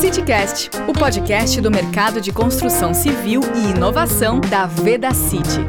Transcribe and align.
CityCast, 0.00 0.70
o 0.88 0.94
podcast 0.94 1.60
do 1.60 1.70
mercado 1.70 2.22
de 2.22 2.32
construção 2.32 2.94
civil 2.94 3.42
e 3.54 3.76
inovação 3.76 4.40
da 4.40 4.64
Veda 4.64 5.12
City. 5.12 5.60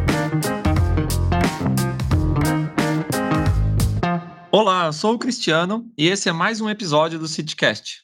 Olá, 4.49 4.89
sou 4.93 5.15
o 5.15 5.19
Cristiano 5.19 5.91
e 5.97 6.07
esse 6.07 6.29
é 6.29 6.31
mais 6.31 6.61
um 6.61 6.69
episódio 6.69 7.19
do 7.19 7.27
CityCast. 7.27 8.03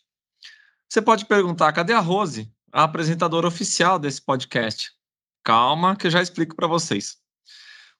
Você 0.90 1.02
pode 1.02 1.26
perguntar, 1.28 1.72
cadê 1.72 1.94
a 1.94 2.02
Rose, 2.02 2.52
a 2.74 2.84
apresentadora 2.84 3.48
oficial 3.48 3.98
desse 3.98 4.22
podcast? 4.22 4.92
Calma, 5.46 5.96
que 5.96 6.08
eu 6.08 6.12
já 6.12 6.22
explico 6.22 6.58
para 6.58 6.68
vocês. 6.68 7.16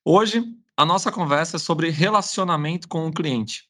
Hoje, 0.04 0.44
a 0.76 0.86
nossa 0.86 1.14
conversa 1.14 1.56
é 1.56 1.60
sobre 1.60 1.92
relacionamento 1.92 2.90
com 2.90 3.08
o 3.08 3.14
cliente. 3.14 3.67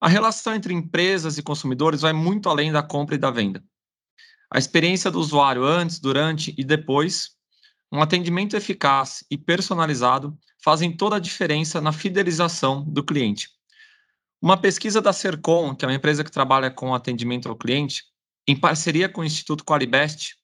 A 0.00 0.08
relação 0.08 0.54
entre 0.54 0.72
empresas 0.72 1.38
e 1.38 1.42
consumidores 1.42 2.02
vai 2.02 2.12
muito 2.12 2.48
além 2.48 2.70
da 2.70 2.82
compra 2.82 3.16
e 3.16 3.18
da 3.18 3.30
venda. 3.30 3.64
A 4.50 4.58
experiência 4.58 5.10
do 5.10 5.18
usuário 5.18 5.64
antes, 5.64 5.98
durante 5.98 6.54
e 6.56 6.62
depois, 6.62 7.30
um 7.90 8.00
atendimento 8.00 8.56
eficaz 8.56 9.24
e 9.30 9.36
personalizado 9.36 10.38
fazem 10.62 10.96
toda 10.96 11.16
a 11.16 11.20
diferença 11.20 11.80
na 11.80 11.92
fidelização 11.92 12.84
do 12.84 13.04
cliente. 13.04 13.48
Uma 14.40 14.56
pesquisa 14.56 15.02
da 15.02 15.12
Sercom, 15.12 15.74
que 15.74 15.84
é 15.84 15.88
uma 15.88 15.94
empresa 15.94 16.22
que 16.22 16.30
trabalha 16.30 16.70
com 16.70 16.94
atendimento 16.94 17.48
ao 17.48 17.56
cliente, 17.56 18.04
em 18.46 18.54
parceria 18.54 19.08
com 19.08 19.20
o 19.20 19.24
Instituto 19.24 19.64
Qualibest, 19.64 20.36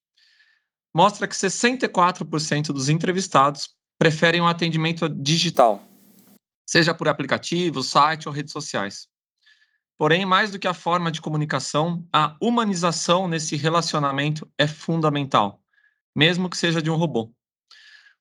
mostra 0.92 1.28
que 1.28 1.34
64% 1.34 2.66
dos 2.66 2.88
entrevistados 2.88 3.70
preferem 3.98 4.40
um 4.40 4.48
atendimento 4.48 5.08
digital, 5.08 5.82
seja 6.68 6.92
por 6.92 7.08
aplicativo, 7.08 7.82
site 7.82 8.28
ou 8.28 8.34
redes 8.34 8.52
sociais. 8.52 9.13
Porém, 9.96 10.26
mais 10.26 10.50
do 10.50 10.58
que 10.58 10.66
a 10.66 10.74
forma 10.74 11.10
de 11.10 11.20
comunicação, 11.20 12.06
a 12.12 12.36
humanização 12.40 13.28
nesse 13.28 13.56
relacionamento 13.56 14.50
é 14.58 14.66
fundamental, 14.66 15.62
mesmo 16.14 16.50
que 16.50 16.56
seja 16.56 16.82
de 16.82 16.90
um 16.90 16.96
robô. 16.96 17.32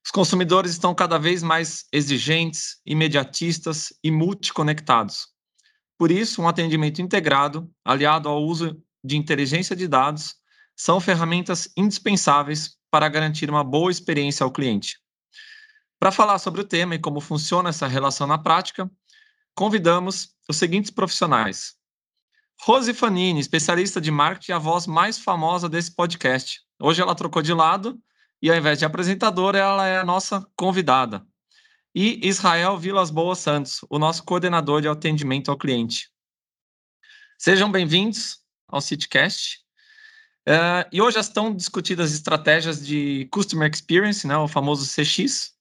Os 0.05 0.11
consumidores 0.11 0.71
estão 0.71 0.93
cada 0.93 1.17
vez 1.17 1.41
mais 1.41 1.85
exigentes, 1.91 2.81
imediatistas 2.85 3.93
e 4.03 4.11
multiconectados. 4.11 5.27
Por 5.97 6.11
isso, 6.11 6.41
um 6.41 6.47
atendimento 6.47 7.01
integrado, 7.01 7.71
aliado 7.85 8.27
ao 8.27 8.43
uso 8.43 8.77
de 9.03 9.17
inteligência 9.17 9.75
de 9.75 9.87
dados, 9.87 10.35
são 10.75 10.99
ferramentas 10.99 11.69
indispensáveis 11.77 12.77
para 12.91 13.07
garantir 13.07 13.49
uma 13.49 13.63
boa 13.63 13.91
experiência 13.91 14.43
ao 14.43 14.51
cliente. 14.51 14.99
Para 15.99 16.11
falar 16.11 16.37
sobre 16.37 16.61
o 16.61 16.65
tema 16.65 16.95
e 16.95 16.99
como 16.99 17.21
funciona 17.21 17.69
essa 17.69 17.87
relação 17.87 18.27
na 18.27 18.37
prática, 18.37 18.91
convidamos 19.55 20.29
os 20.49 20.57
seguintes 20.57 20.91
profissionais. 20.91 21.75
Rose 22.61 22.93
Fanini, 22.93 23.39
especialista 23.39 23.99
de 23.99 24.11
marketing 24.11 24.53
a 24.53 24.59
voz 24.59 24.87
mais 24.87 25.17
famosa 25.17 25.67
desse 25.67 25.93
podcast. 25.93 26.61
Hoje 26.79 27.01
ela 27.01 27.15
trocou 27.15 27.41
de 27.41 27.53
lado 27.53 27.99
e, 28.41 28.49
ao 28.49 28.57
invés 28.57 28.79
de 28.79 28.85
apresentadora, 28.85 29.57
ela 29.57 29.87
é 29.87 29.99
a 29.99 30.05
nossa 30.05 30.45
convidada. 30.55 31.25
E 31.93 32.27
Israel 32.27 32.77
Vilas 32.77 33.11
Boas 33.11 33.39
Santos, 33.39 33.81
o 33.89 33.99
nosso 33.99 34.23
coordenador 34.23 34.81
de 34.81 34.87
atendimento 34.87 35.51
ao 35.51 35.57
cliente. 35.57 36.09
Sejam 37.37 37.71
bem-vindos 37.71 38.37
ao 38.67 38.81
CityCast. 38.81 39.59
Uh, 40.47 40.87
e 40.91 41.01
hoje 41.01 41.19
estão 41.19 41.55
discutidas 41.55 42.13
estratégias 42.13 42.85
de 42.85 43.27
Customer 43.31 43.69
Experience, 43.69 44.25
né, 44.25 44.35
o 44.37 44.47
famoso 44.47 44.85
CX. 44.85 45.53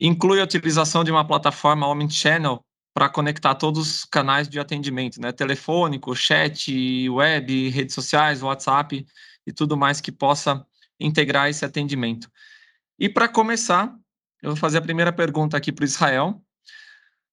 Inclui 0.00 0.40
a 0.40 0.44
utilização 0.44 1.04
de 1.04 1.10
uma 1.10 1.26
plataforma 1.26 1.86
Omnichannel 1.86 2.64
para 2.94 3.08
conectar 3.08 3.56
todos 3.56 3.80
os 3.80 4.04
canais 4.04 4.48
de 4.48 4.60
atendimento, 4.60 5.20
né? 5.20 5.32
Telefônico, 5.32 6.14
chat, 6.14 7.10
web, 7.10 7.68
redes 7.70 7.92
sociais, 7.92 8.40
WhatsApp 8.40 9.04
e 9.44 9.52
tudo 9.52 9.76
mais 9.76 10.00
que 10.00 10.12
possa 10.12 10.64
integrar 10.98 11.50
esse 11.50 11.64
atendimento. 11.64 12.30
E 12.96 13.08
para 13.08 13.26
começar, 13.26 13.92
eu 14.40 14.50
vou 14.50 14.56
fazer 14.56 14.78
a 14.78 14.82
primeira 14.82 15.12
pergunta 15.12 15.56
aqui 15.56 15.72
para 15.72 15.82
o 15.82 15.84
Israel. 15.84 16.40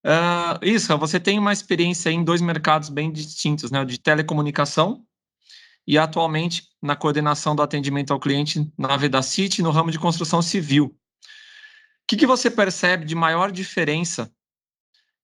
Uh, 0.04 0.58
Israel, 0.64 0.98
você 0.98 1.20
tem 1.20 1.38
uma 1.38 1.52
experiência 1.52 2.10
em 2.10 2.24
dois 2.24 2.40
mercados 2.40 2.88
bem 2.88 3.12
distintos, 3.12 3.70
né? 3.70 3.80
O 3.80 3.84
de 3.84 3.98
telecomunicação 3.98 5.06
e 5.86 5.96
atualmente 5.96 6.64
na 6.82 6.96
coordenação 6.96 7.54
do 7.54 7.62
atendimento 7.62 8.12
ao 8.12 8.18
cliente 8.18 8.68
na 8.76 8.96
Vedacity 8.96 9.62
no 9.62 9.70
ramo 9.70 9.92
de 9.92 9.98
construção 9.98 10.42
civil. 10.42 10.86
O 10.86 10.94
que, 12.08 12.16
que 12.16 12.26
você 12.26 12.50
percebe 12.50 13.04
de 13.04 13.14
maior 13.14 13.52
diferença 13.52 14.28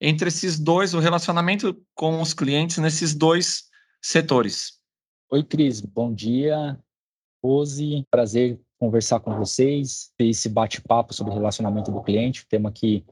entre 0.01 0.29
esses 0.29 0.59
dois, 0.59 0.93
o 0.93 0.99
relacionamento 0.99 1.79
com 1.93 2.21
os 2.21 2.33
clientes 2.33 2.77
nesses 2.77 3.13
dois 3.13 3.63
setores. 4.01 4.79
Oi, 5.31 5.43
Cris, 5.43 5.81
bom 5.81 6.13
dia. 6.13 6.79
Rose, 7.43 8.05
prazer 8.09 8.59
conversar 8.79 9.19
com 9.19 9.35
vocês, 9.35 10.11
ter 10.17 10.29
esse 10.29 10.47
bate-papo 10.47 11.13
sobre 11.13 11.33
relacionamento 11.33 11.91
do 11.91 12.01
cliente, 12.01 12.45
tema 12.47 12.71
que 12.71 13.05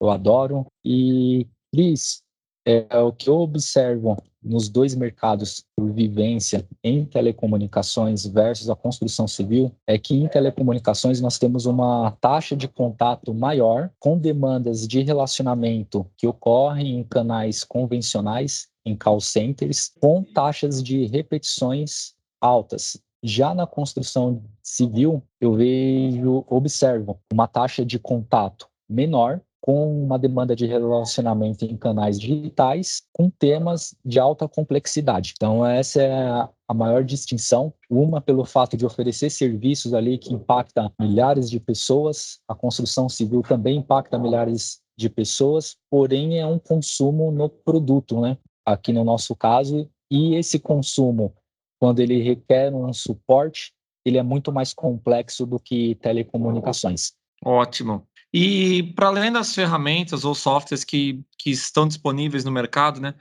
eu 0.00 0.10
adoro. 0.10 0.66
E, 0.84 1.48
Cris, 1.72 2.22
é, 2.66 2.98
o 2.98 3.12
que 3.12 3.30
eu 3.30 3.36
observo 3.38 4.22
nos 4.46 4.68
dois 4.68 4.94
mercados 4.94 5.64
por 5.76 5.90
vivência 5.92 6.66
em 6.82 7.04
telecomunicações 7.04 8.24
versus 8.24 8.70
a 8.70 8.76
construção 8.76 9.26
civil 9.26 9.72
é 9.86 9.98
que 9.98 10.14
em 10.14 10.28
telecomunicações 10.28 11.20
nós 11.20 11.38
temos 11.38 11.66
uma 11.66 12.12
taxa 12.20 12.56
de 12.56 12.68
contato 12.68 13.34
maior 13.34 13.90
com 13.98 14.16
demandas 14.16 14.86
de 14.86 15.02
relacionamento 15.02 16.06
que 16.16 16.26
ocorrem 16.26 16.98
em 16.98 17.02
canais 17.02 17.64
convencionais, 17.64 18.68
em 18.84 18.96
call 18.96 19.20
centers, 19.20 19.92
com 20.00 20.22
taxas 20.22 20.82
de 20.82 21.06
repetições 21.06 22.14
altas. 22.40 23.00
Já 23.22 23.54
na 23.54 23.66
construção 23.66 24.44
civil, 24.62 25.22
eu 25.40 25.54
vejo, 25.54 26.44
observo 26.48 27.18
uma 27.32 27.48
taxa 27.48 27.84
de 27.84 27.98
contato 27.98 28.68
menor 28.88 29.40
com 29.66 30.04
uma 30.04 30.16
demanda 30.16 30.54
de 30.54 30.64
relacionamento 30.64 31.64
em 31.64 31.76
canais 31.76 32.20
digitais 32.20 33.02
com 33.12 33.28
temas 33.28 33.96
de 34.04 34.20
alta 34.20 34.46
complexidade. 34.46 35.34
Então, 35.34 35.66
essa 35.66 36.00
é 36.00 36.48
a 36.68 36.72
maior 36.72 37.02
distinção. 37.02 37.74
Uma, 37.90 38.20
pelo 38.20 38.44
fato 38.44 38.76
de 38.76 38.86
oferecer 38.86 39.28
serviços 39.28 39.92
ali 39.92 40.18
que 40.18 40.32
impactam 40.32 40.92
milhares 41.00 41.50
de 41.50 41.58
pessoas, 41.58 42.38
a 42.46 42.54
construção 42.54 43.08
civil 43.08 43.42
também 43.42 43.78
impacta 43.78 44.16
milhares 44.16 44.80
de 44.96 45.10
pessoas, 45.10 45.76
porém 45.90 46.38
é 46.38 46.46
um 46.46 46.60
consumo 46.60 47.32
no 47.32 47.48
produto, 47.48 48.20
né? 48.20 48.38
Aqui 48.64 48.92
no 48.92 49.02
nosso 49.02 49.34
caso, 49.34 49.90
e 50.08 50.36
esse 50.36 50.60
consumo, 50.60 51.34
quando 51.80 51.98
ele 51.98 52.22
requer 52.22 52.72
um 52.72 52.92
suporte, 52.92 53.72
ele 54.04 54.16
é 54.16 54.22
muito 54.22 54.52
mais 54.52 54.72
complexo 54.72 55.44
do 55.44 55.58
que 55.58 55.96
telecomunicações. 55.96 57.14
Ótimo. 57.44 58.06
E 58.38 58.82
para 58.92 59.06
além 59.06 59.32
das 59.32 59.54
ferramentas 59.54 60.22
ou 60.22 60.34
softwares 60.34 60.84
que, 60.84 61.24
que 61.38 61.48
estão 61.48 61.88
disponíveis 61.88 62.44
no 62.44 62.52
mercado, 62.52 63.00
né, 63.00 63.08
o 63.08 63.14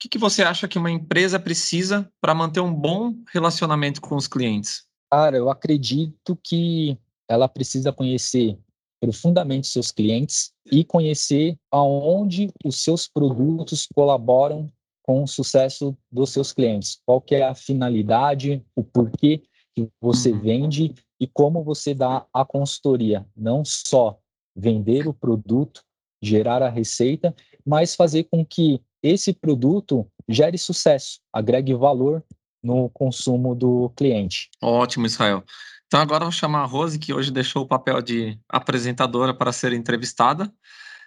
que, 0.00 0.08
que 0.08 0.16
você 0.16 0.42
acha 0.42 0.66
que 0.66 0.78
uma 0.78 0.90
empresa 0.90 1.38
precisa 1.38 2.10
para 2.22 2.34
manter 2.34 2.60
um 2.60 2.72
bom 2.72 3.14
relacionamento 3.30 4.00
com 4.00 4.16
os 4.16 4.26
clientes? 4.26 4.86
Cara, 5.10 5.36
eu 5.36 5.50
acredito 5.50 6.38
que 6.42 6.96
ela 7.28 7.46
precisa 7.48 7.92
conhecer 7.92 8.58
profundamente 8.98 9.66
seus 9.66 9.92
clientes 9.92 10.54
e 10.70 10.82
conhecer 10.84 11.54
aonde 11.70 12.50
os 12.64 12.82
seus 12.82 13.06
produtos 13.06 13.86
colaboram 13.94 14.72
com 15.02 15.22
o 15.22 15.28
sucesso 15.28 15.94
dos 16.10 16.30
seus 16.30 16.50
clientes. 16.50 16.98
Qual 17.04 17.22
é 17.30 17.42
a 17.42 17.54
finalidade, 17.54 18.64
o 18.74 18.82
porquê 18.82 19.42
que 19.74 19.86
você 20.00 20.32
uhum. 20.32 20.40
vende 20.40 20.94
e 21.20 21.26
como 21.26 21.62
você 21.62 21.92
dá 21.92 22.24
a 22.32 22.42
consultoria, 22.42 23.26
não 23.36 23.66
só 23.66 24.18
vender 24.54 25.08
o 25.08 25.14
produto, 25.14 25.82
gerar 26.22 26.62
a 26.62 26.68
receita, 26.68 27.34
mas 27.64 27.94
fazer 27.94 28.24
com 28.24 28.44
que 28.44 28.80
esse 29.02 29.32
produto 29.32 30.06
gere 30.28 30.56
sucesso, 30.56 31.20
agregue 31.32 31.74
valor 31.74 32.24
no 32.62 32.88
consumo 32.90 33.54
do 33.54 33.90
cliente. 33.96 34.48
Ótimo, 34.62 35.06
Israel. 35.06 35.42
Então 35.86 36.00
agora 36.00 36.24
vou 36.24 36.32
chamar 36.32 36.62
a 36.62 36.66
Rose, 36.66 36.98
que 36.98 37.12
hoje 37.12 37.30
deixou 37.30 37.64
o 37.64 37.68
papel 37.68 38.00
de 38.00 38.38
apresentadora 38.48 39.34
para 39.34 39.52
ser 39.52 39.72
entrevistada. 39.72 40.50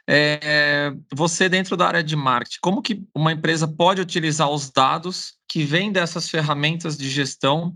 É, 0.07 0.93
você 1.11 1.49
dentro 1.49 1.75
da 1.75 1.87
área 1.87 2.03
de 2.03 2.15
marketing, 2.15 2.59
como 2.61 2.81
que 2.81 3.03
uma 3.15 3.31
empresa 3.31 3.67
pode 3.67 3.99
utilizar 3.99 4.47
os 4.51 4.69
dados 4.69 5.33
que 5.49 5.63
vêm 5.63 5.91
dessas 5.91 6.29
ferramentas 6.29 6.95
de 6.95 7.09
gestão 7.09 7.75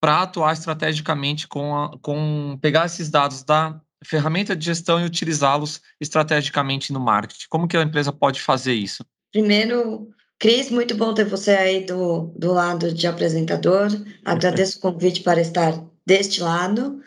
para 0.00 0.22
atuar 0.22 0.52
estrategicamente 0.52 1.46
com, 1.46 1.76
a, 1.76 1.96
com 2.00 2.58
pegar 2.60 2.86
esses 2.86 3.08
dados 3.08 3.44
da 3.44 3.80
ferramenta 4.04 4.54
de 4.54 4.64
gestão 4.64 5.00
e 5.00 5.04
utilizá-los 5.04 5.80
estrategicamente 6.00 6.92
no 6.92 7.00
marketing? 7.00 7.46
Como 7.48 7.68
que 7.68 7.76
a 7.76 7.82
empresa 7.82 8.12
pode 8.12 8.40
fazer 8.40 8.74
isso? 8.74 9.04
Primeiro, 9.32 10.08
Cris, 10.38 10.70
muito 10.70 10.94
bom 10.94 11.12
ter 11.12 11.24
você 11.24 11.50
aí 11.50 11.84
do, 11.84 12.32
do 12.36 12.52
lado 12.52 12.92
de 12.92 13.06
apresentador. 13.06 13.88
Agradeço 14.24 14.78
o 14.78 14.80
convite 14.80 15.22
para 15.22 15.40
estar 15.40 15.84
deste 16.06 16.40
lado. 16.40 17.00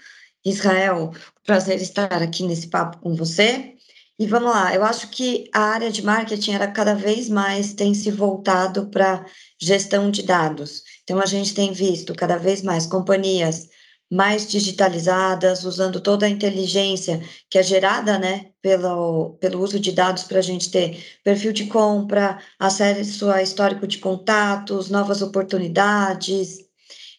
Israel, 0.44 1.14
prazer 1.46 1.82
estar 1.82 2.12
aqui 2.22 2.44
nesse 2.44 2.68
papo 2.68 2.98
com 3.00 3.16
você. 3.16 3.76
E 4.20 4.28
vamos 4.28 4.52
lá, 4.52 4.76
eu 4.76 4.84
acho 4.84 5.10
que 5.10 5.50
a 5.52 5.62
área 5.62 5.92
de 5.92 6.04
marketing 6.04 6.52
era 6.52 6.68
cada 6.68 6.94
vez 6.94 7.28
mais 7.28 7.74
tem 7.74 7.94
se 7.94 8.12
voltado 8.12 8.88
para 8.88 9.26
gestão 9.60 10.12
de 10.12 10.22
dados. 10.22 10.84
Então 11.04 11.20
a 11.20 11.26
gente 11.26 11.56
tem 11.56 11.74
visto 11.74 12.14
cada 12.14 12.38
vez 12.38 12.62
mais 12.62 12.86
companhias 12.86 13.68
mais 14.12 14.46
digitalizadas, 14.46 15.64
usando 15.64 16.02
toda 16.02 16.26
a 16.26 16.30
inteligência 16.30 17.22
que 17.50 17.58
é 17.58 17.64
gerada 17.64 18.20
né, 18.20 18.52
pelo, 18.62 19.38
pelo 19.40 19.62
uso 19.64 19.80
de 19.80 19.94
dados 19.94 20.24
para 20.24 20.40
a 20.40 20.42
gente 20.42 20.70
ter 20.70 21.02
perfil 21.24 21.54
de 21.54 21.68
compra, 21.68 22.38
acesso 22.60 23.32
a 23.32 23.42
histórico 23.42 23.88
de 23.88 24.00
contatos, 24.00 24.90
novas 24.90 25.22
oportunidades. 25.22 26.58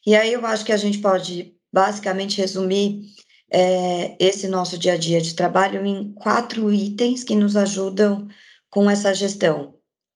E 0.07 0.15
aí 0.15 0.35
eu 0.35 0.45
acho 0.45 0.67
que 0.67 0.73
a 0.73 0.77
gente 0.77 0.99
pode 0.99 1.55
basicamente 1.73 2.39
resumir 2.39 3.01
é, 3.51 4.15
esse 4.21 4.47
nosso 4.47 4.77
dia 4.77 4.93
a 4.93 4.99
dia 4.99 5.21
de 5.21 5.35
trabalho 5.35 5.87
em 5.87 6.13
quatro 6.13 6.71
itens 6.71 7.25
que 7.25 7.35
nos 7.35 7.57
ajudam 7.57 8.29
com 8.69 8.91
essa 8.91 9.15
gestão. 9.15 9.75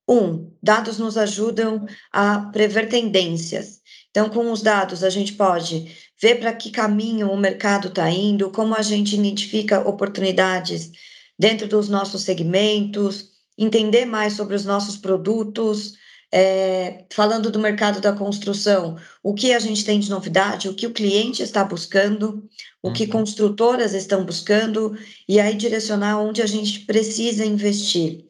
Um, 0.08 0.52
dados 0.62 0.98
nos 0.98 1.16
ajudam 1.16 1.86
a 2.12 2.38
prever 2.50 2.88
tendências. 2.88 3.80
Então, 4.10 4.30
com 4.30 4.50
os 4.50 4.62
dados, 4.62 5.02
a 5.02 5.10
gente 5.10 5.34
pode 5.34 5.94
ver 6.20 6.40
para 6.40 6.52
que 6.52 6.70
caminho 6.70 7.30
o 7.30 7.36
mercado 7.36 7.88
está 7.88 8.10
indo, 8.10 8.50
como 8.50 8.74
a 8.74 8.82
gente 8.82 9.14
identifica 9.14 9.86
oportunidades 9.86 10.90
dentro 11.38 11.68
dos 11.68 11.88
nossos 11.88 12.22
segmentos, 12.22 13.30
entender 13.58 14.06
mais 14.06 14.34
sobre 14.34 14.54
os 14.54 14.64
nossos 14.64 14.96
produtos, 14.96 15.94
é, 16.32 17.04
falando 17.12 17.50
do 17.50 17.58
mercado 17.58 18.00
da 18.00 18.12
construção, 18.12 18.96
o 19.22 19.32
que 19.34 19.52
a 19.52 19.58
gente 19.58 19.84
tem 19.84 20.00
de 20.00 20.10
novidade, 20.10 20.68
o 20.68 20.74
que 20.74 20.86
o 20.86 20.92
cliente 20.92 21.42
está 21.42 21.64
buscando, 21.64 22.44
o 22.82 22.92
que 22.92 23.04
uhum. 23.04 23.10
construtoras 23.10 23.94
estão 23.94 24.24
buscando, 24.24 24.96
e 25.28 25.38
aí 25.38 25.54
direcionar 25.54 26.18
onde 26.18 26.42
a 26.42 26.46
gente 26.46 26.80
precisa 26.80 27.44
investir. 27.44 28.24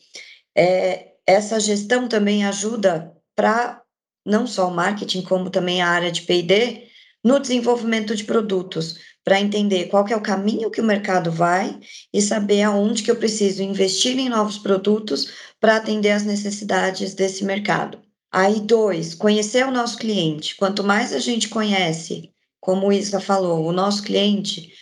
É, 0.56 1.14
essa 1.26 1.58
gestão 1.58 2.08
também 2.08 2.44
ajuda 2.44 3.12
para 3.34 3.82
não 4.24 4.46
só 4.46 4.68
o 4.68 4.74
marketing, 4.74 5.22
como 5.22 5.50
também 5.50 5.80
a 5.80 5.88
área 5.88 6.10
de 6.10 6.22
PD, 6.22 6.85
no 7.26 7.40
desenvolvimento 7.40 8.14
de 8.14 8.22
produtos, 8.22 9.00
para 9.24 9.40
entender 9.40 9.86
qual 9.86 10.06
é 10.06 10.14
o 10.14 10.20
caminho 10.20 10.70
que 10.70 10.80
o 10.80 10.84
mercado 10.84 11.32
vai 11.32 11.76
e 12.14 12.22
saber 12.22 12.62
aonde 12.62 13.02
que 13.02 13.10
eu 13.10 13.16
preciso 13.16 13.64
investir 13.64 14.16
em 14.16 14.28
novos 14.28 14.58
produtos 14.58 15.32
para 15.60 15.74
atender 15.74 16.12
às 16.12 16.22
necessidades 16.22 17.14
desse 17.14 17.44
mercado. 17.44 17.98
Aí, 18.30 18.60
dois, 18.60 19.12
conhecer 19.12 19.66
o 19.66 19.72
nosso 19.72 19.98
cliente. 19.98 20.54
Quanto 20.54 20.84
mais 20.84 21.12
a 21.12 21.18
gente 21.18 21.48
conhece, 21.48 22.30
como 22.60 22.86
o 22.86 22.92
Isa 22.92 23.18
falou, 23.18 23.66
o 23.66 23.72
nosso 23.72 24.04
cliente, 24.04 24.72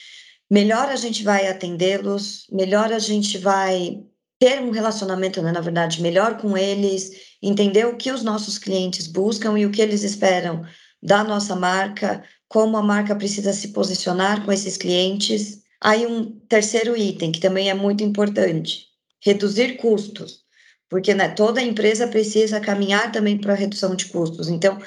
melhor 0.50 0.90
a 0.90 0.96
gente 0.96 1.22
vai 1.22 1.46
atendê-los, 1.46 2.46
melhor 2.52 2.92
a 2.92 2.98
gente 2.98 3.38
vai 3.38 4.02
ter 4.38 4.60
um 4.60 4.70
relacionamento, 4.70 5.40
né, 5.40 5.50
na 5.50 5.62
verdade, 5.62 6.02
melhor 6.02 6.36
com 6.36 6.58
eles, 6.58 7.10
entender 7.42 7.86
o 7.86 7.96
que 7.96 8.12
os 8.12 8.22
nossos 8.22 8.58
clientes 8.58 9.06
buscam 9.06 9.58
e 9.58 9.64
o 9.64 9.70
que 9.70 9.80
eles 9.80 10.02
esperam 10.02 10.62
da 11.04 11.22
nossa 11.22 11.54
marca, 11.54 12.24
como 12.48 12.78
a 12.78 12.82
marca 12.82 13.14
precisa 13.14 13.52
se 13.52 13.68
posicionar 13.68 14.42
com 14.42 14.50
esses 14.50 14.78
clientes. 14.78 15.62
Aí 15.78 16.06
um 16.06 16.30
terceiro 16.48 16.96
item 16.96 17.30
que 17.30 17.40
também 17.40 17.68
é 17.68 17.74
muito 17.74 18.02
importante, 18.02 18.86
reduzir 19.22 19.76
custos, 19.76 20.40
porque 20.88 21.12
né, 21.12 21.28
toda 21.28 21.60
empresa 21.60 22.08
precisa 22.08 22.58
caminhar 22.58 23.12
também 23.12 23.36
para 23.36 23.52
a 23.52 23.56
redução 23.56 23.94
de 23.94 24.06
custos. 24.06 24.48
Então, 24.48 24.78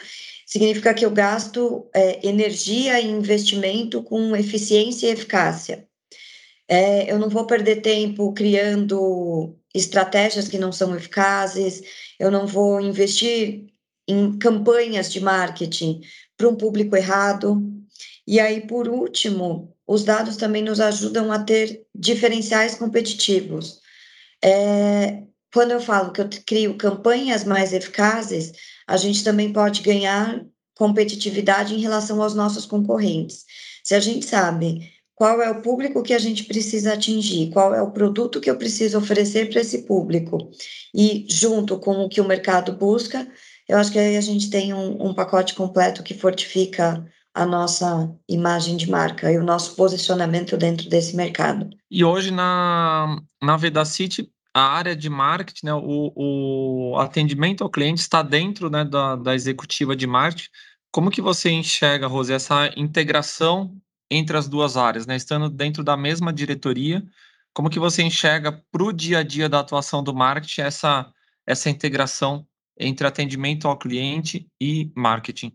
significa 0.47 0.93
que 0.93 1.05
eu 1.05 1.11
gasto 1.11 1.87
é, 1.93 2.27
energia 2.27 2.99
e 2.99 3.07
investimento 3.07 4.01
com 4.01 4.35
eficiência 4.35 5.07
e 5.07 5.11
eficácia. 5.11 5.87
É, 6.67 7.11
eu 7.11 7.19
não 7.19 7.29
vou 7.29 7.45
perder 7.45 7.81
tempo 7.81 8.33
criando 8.33 9.55
estratégias 9.73 10.47
que 10.47 10.57
não 10.57 10.71
são 10.71 10.95
eficazes, 10.95 11.81
eu 12.19 12.31
não 12.31 12.47
vou 12.47 12.81
investir 12.81 13.67
em 14.07 14.37
campanhas 14.37 15.11
de 15.11 15.19
marketing 15.19 16.01
para 16.37 16.47
um 16.47 16.55
público 16.55 16.95
errado. 16.95 17.61
E 18.25 18.39
aí, 18.39 18.65
por 18.65 18.87
último, 18.87 19.75
os 19.85 20.03
dados 20.03 20.37
também 20.37 20.63
nos 20.63 20.79
ajudam 20.79 21.31
a 21.31 21.39
ter 21.39 21.85
diferenciais 21.93 22.75
competitivos. 22.75 23.79
É, 24.43 25.23
quando 25.53 25.71
eu 25.71 25.79
falo 25.79 26.11
que 26.11 26.21
eu 26.21 26.29
crio 26.45 26.77
campanhas 26.77 27.43
mais 27.43 27.73
eficazes, 27.73 28.51
a 28.87 28.97
gente 28.97 29.23
também 29.23 29.51
pode 29.51 29.81
ganhar 29.81 30.45
competitividade 30.75 31.73
em 31.73 31.79
relação 31.79 32.21
aos 32.21 32.35
nossos 32.35 32.65
concorrentes. 32.65 33.45
Se 33.83 33.95
a 33.95 33.99
gente 33.99 34.25
sabe 34.25 34.91
qual 35.15 35.41
é 35.41 35.49
o 35.49 35.61
público 35.61 36.03
que 36.03 36.13
a 36.13 36.19
gente 36.19 36.43
precisa 36.43 36.93
atingir, 36.93 37.49
qual 37.49 37.73
é 37.73 37.81
o 37.81 37.91
produto 37.91 38.39
que 38.39 38.49
eu 38.49 38.55
preciso 38.55 38.99
oferecer 38.99 39.49
para 39.49 39.61
esse 39.61 39.83
público, 39.83 40.51
e 40.93 41.25
junto 41.27 41.79
com 41.79 42.03
o 42.03 42.09
que 42.09 42.21
o 42.21 42.27
mercado 42.27 42.73
busca, 42.73 43.27
eu 43.67 43.77
acho 43.77 43.91
que 43.91 43.99
aí 43.99 44.17
a 44.17 44.21
gente 44.21 44.49
tem 44.49 44.73
um, 44.73 45.07
um 45.07 45.13
pacote 45.13 45.53
completo 45.53 46.03
que 46.03 46.13
fortifica 46.13 47.05
a 47.33 47.45
nossa 47.45 48.11
imagem 48.27 48.75
de 48.75 48.89
marca 48.89 49.31
e 49.31 49.37
o 49.37 49.43
nosso 49.43 49.75
posicionamento 49.75 50.57
dentro 50.57 50.89
desse 50.89 51.15
mercado. 51.15 51.69
E 51.89 52.03
hoje 52.03 52.31
na, 52.31 53.21
na 53.41 53.57
Vedacity, 53.57 54.31
a 54.53 54.61
área 54.61 54.95
de 54.95 55.07
marketing, 55.07 55.67
né, 55.67 55.73
o, 55.73 56.11
o 56.15 56.97
atendimento 56.97 57.63
ao 57.63 57.69
cliente 57.69 58.01
está 58.01 58.23
dentro 58.23 58.71
né, 58.71 58.83
da, 58.83 59.15
da 59.15 59.35
executiva 59.35 59.95
de 59.95 60.07
marketing. 60.07 60.49
Como 60.91 61.11
que 61.11 61.21
você 61.21 61.51
enxerga, 61.51 62.07
Rose, 62.07 62.33
essa 62.33 62.71
integração 62.75 63.75
entre 64.09 64.35
as 64.35 64.47
duas 64.47 64.77
áreas, 64.77 65.05
né? 65.05 65.15
Estando 65.15 65.49
dentro 65.49 65.83
da 65.83 65.97
mesma 65.97 66.31
diretoria, 66.33 67.03
como 67.53 67.69
que 67.69 67.77
você 67.77 68.01
enxerga 68.01 68.51
para 68.71 68.83
o 68.83 68.93
dia 68.93 69.19
a 69.19 69.23
dia 69.23 69.49
da 69.49 69.59
atuação 69.59 70.01
do 70.01 70.13
marketing 70.13 70.61
essa, 70.61 71.11
essa 71.45 71.69
integração 71.69 72.47
entre 72.79 73.07
atendimento 73.07 73.67
ao 73.67 73.77
cliente 73.77 74.47
e 74.61 74.91
marketing? 74.95 75.51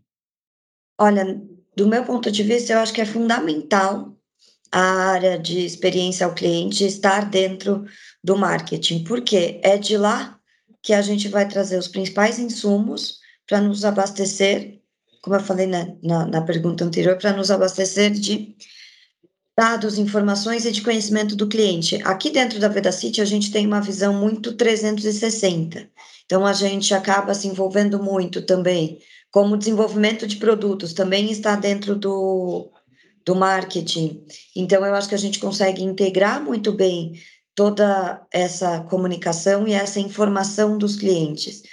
Olha, 0.98 1.40
do 1.76 1.86
meu 1.86 2.04
ponto 2.04 2.30
de 2.30 2.42
vista, 2.42 2.72
eu 2.72 2.78
acho 2.78 2.92
que 2.92 3.00
é 3.00 3.06
fundamental 3.06 4.16
a 4.70 4.80
área 4.80 5.38
de 5.38 5.64
experiência 5.64 6.26
ao 6.26 6.34
cliente 6.34 6.84
estar 6.84 7.28
dentro 7.28 7.84
do 8.22 8.36
marketing, 8.36 9.04
porque 9.04 9.60
é 9.62 9.76
de 9.76 9.96
lá 9.96 10.38
que 10.82 10.92
a 10.92 11.02
gente 11.02 11.28
vai 11.28 11.46
trazer 11.46 11.78
os 11.78 11.88
principais 11.88 12.38
insumos 12.38 13.18
para 13.46 13.60
nos 13.60 13.84
abastecer 13.84 14.82
como 15.22 15.36
eu 15.36 15.40
falei 15.40 15.66
na, 15.66 15.88
na, 16.02 16.26
na 16.26 16.42
pergunta 16.42 16.84
anterior, 16.84 17.16
para 17.16 17.32
nos 17.32 17.50
abastecer 17.50 18.10
de 18.10 18.56
dados, 19.56 19.96
informações 19.96 20.64
e 20.64 20.72
de 20.72 20.82
conhecimento 20.82 21.36
do 21.36 21.48
cliente. 21.48 22.00
Aqui 22.02 22.30
dentro 22.30 22.58
da 22.58 22.68
Vedacity, 22.68 23.20
a 23.20 23.24
gente 23.24 23.52
tem 23.52 23.64
uma 23.64 23.80
visão 23.80 24.12
muito 24.12 24.54
360. 24.54 25.88
Então, 26.32 26.46
a 26.46 26.54
gente 26.54 26.94
acaba 26.94 27.34
se 27.34 27.46
envolvendo 27.46 28.02
muito 28.02 28.40
também, 28.40 29.00
como 29.30 29.54
desenvolvimento 29.54 30.26
de 30.26 30.36
produtos, 30.36 30.94
também 30.94 31.30
está 31.30 31.56
dentro 31.56 31.94
do, 31.94 32.72
do 33.22 33.34
marketing. 33.34 34.24
Então, 34.56 34.82
eu 34.86 34.94
acho 34.94 35.10
que 35.10 35.14
a 35.14 35.18
gente 35.18 35.38
consegue 35.38 35.82
integrar 35.82 36.42
muito 36.42 36.72
bem 36.72 37.20
toda 37.54 38.26
essa 38.32 38.80
comunicação 38.84 39.68
e 39.68 39.74
essa 39.74 40.00
informação 40.00 40.78
dos 40.78 40.96
clientes 40.96 41.64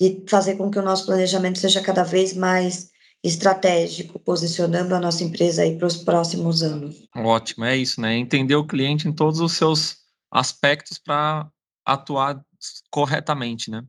e 0.00 0.24
fazer 0.28 0.56
com 0.56 0.68
que 0.68 0.80
o 0.80 0.84
nosso 0.84 1.06
planejamento 1.06 1.60
seja 1.60 1.80
cada 1.80 2.02
vez 2.02 2.34
mais 2.34 2.88
estratégico, 3.22 4.18
posicionando 4.18 4.96
a 4.96 5.00
nossa 5.00 5.22
empresa 5.22 5.62
aí 5.62 5.78
para 5.78 5.86
os 5.86 5.96
próximos 5.96 6.64
anos. 6.64 7.08
Ótimo, 7.14 7.64
é 7.64 7.76
isso, 7.76 8.00
né? 8.00 8.16
Entender 8.16 8.56
o 8.56 8.66
cliente 8.66 9.06
em 9.06 9.12
todos 9.12 9.38
os 9.38 9.52
seus 9.52 9.98
aspectos 10.28 10.98
para 10.98 11.48
atuar 11.86 12.44
corretamente, 12.90 13.70
né? 13.70 13.84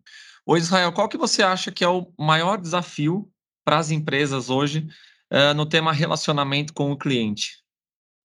Ô 0.45 0.57
Israel, 0.57 0.91
qual 0.91 1.07
que 1.07 1.17
você 1.17 1.43
acha 1.43 1.71
que 1.71 1.83
é 1.83 1.87
o 1.87 2.11
maior 2.17 2.59
desafio 2.59 3.31
para 3.63 3.77
as 3.77 3.91
empresas 3.91 4.49
hoje 4.49 4.87
uh, 5.31 5.53
no 5.53 5.65
tema 5.65 5.91
relacionamento 5.91 6.73
com 6.73 6.91
o 6.91 6.97
cliente? 6.97 7.63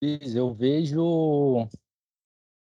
Eu 0.01 0.55
vejo 0.55 1.69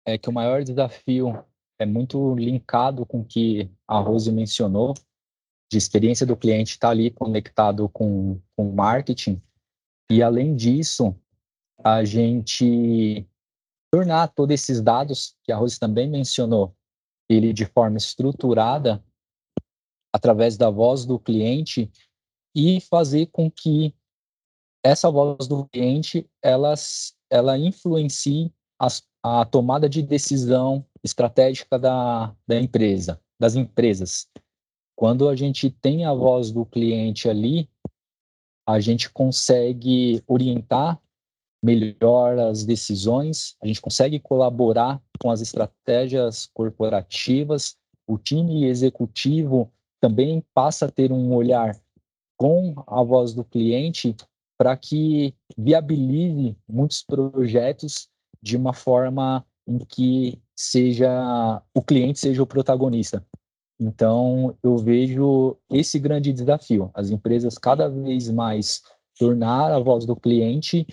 é 0.05 0.19
que 0.19 0.29
o 0.29 0.33
maior 0.33 0.63
desafio 0.63 1.45
é 1.79 1.87
muito 1.87 2.35
linkado 2.35 3.05
com 3.07 3.21
o 3.21 3.25
que 3.25 3.71
a 3.87 3.99
Rose 3.99 4.31
mencionou, 4.31 4.95
de 5.71 5.79
experiência 5.79 6.27
do 6.27 6.37
cliente 6.37 6.73
está 6.73 6.91
ali 6.91 7.11
conectado 7.11 7.89
com 7.89 8.41
o 8.57 8.73
marketing. 8.73 9.41
E 10.11 10.23
além 10.23 10.55
disso, 10.55 11.17
a 11.83 12.05
gente 12.05 13.27
tornar 13.91 14.29
todos 14.29 14.55
esses 14.55 14.81
dados 14.81 15.37
que 15.43 15.51
a 15.51 15.57
Rose 15.57 15.79
também 15.79 16.09
mencionou, 16.09 16.77
ele 17.29 17.53
de 17.53 17.65
forma 17.65 17.97
estruturada 17.97 19.03
através 20.15 20.57
da 20.57 20.69
voz 20.71 21.05
do 21.05 21.19
cliente 21.19 21.91
e 22.55 22.81
fazer 22.81 23.27
com 23.27 23.51
que 23.51 23.95
essa 24.85 25.11
voz 25.11 25.47
do 25.47 25.67
cliente 25.67 26.29
ela, 26.43 26.75
ela 27.31 27.57
influencie 27.57 28.53
as, 28.79 29.03
a 29.23 29.45
tomada 29.45 29.89
de 29.89 30.03
decisão 30.03 30.85
estratégica 31.03 31.79
da, 31.79 32.35
da 32.47 32.61
empresa, 32.61 33.21
das 33.41 33.55
empresas. 33.55 34.29
Quando 34.97 35.29
a 35.29 35.37
gente 35.37 35.71
tem 35.71 36.05
a 36.05 36.13
voz 36.13 36.51
do 36.53 36.67
cliente 36.67 37.29
ali, 37.29 37.71
a 38.67 38.81
gente 38.81 39.11
consegue 39.11 40.23
orientar 40.27 41.01
melhor 41.63 42.39
as 42.39 42.65
decisões, 42.65 43.57
a 43.63 43.67
gente 43.67 43.81
consegue 43.81 44.19
colaborar 44.19 45.01
com 45.19 45.31
as 45.31 45.41
estratégias 45.41 46.49
corporativas, 46.53 47.77
o 48.07 48.19
time 48.19 48.65
executivo 48.65 49.73
também 50.01 50.43
passa 50.53 50.87
a 50.87 50.91
ter 50.91 51.13
um 51.13 51.33
olhar 51.33 51.77
com 52.37 52.75
a 52.87 53.03
voz 53.05 53.33
do 53.33 53.45
cliente 53.45 54.17
para 54.59 54.77
que 54.77 55.35
viabilize 55.57 56.57
muitos 56.69 57.03
projetos 57.03 58.09
de 58.43 58.57
uma 58.57 58.73
forma 58.73 59.47
em 59.67 59.79
que 59.79 60.41
seja 60.57 61.63
o 61.73 61.81
cliente 61.81 62.19
seja 62.19 62.43
o 62.43 62.47
protagonista. 62.47 63.25
Então, 63.81 64.57
eu 64.63 64.77
vejo 64.77 65.57
esse 65.71 65.99
grande 65.99 66.33
desafio, 66.33 66.91
as 66.95 67.11
empresas 67.11 67.59
cada 67.59 67.89
vez 67.89 68.31
mais 68.31 68.83
tornar 69.19 69.73
a 69.73 69.79
voz 69.79 70.05
do 70.05 70.17
cliente 70.17 70.87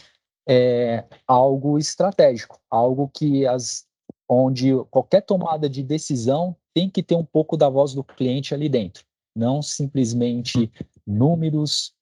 é, 0.50 1.06
algo 1.28 1.78
estratégico, 1.78 2.60
algo 2.72 3.08
que 3.08 3.46
as 3.46 3.88
onde 4.28 4.72
qualquer 4.90 5.22
tomada 5.22 5.70
de 5.70 5.84
decisão 5.84 6.56
tem 6.74 6.90
que 6.90 7.04
ter 7.04 7.16
um 7.16 7.26
pouco 7.26 7.56
da 7.56 7.70
voz 7.70 7.94
do 7.94 8.04
cliente 8.04 8.54
ali 8.54 8.68
dentro, 8.68 9.04
não 9.36 9.62
simplesmente 9.62 10.72
números, 11.06 11.94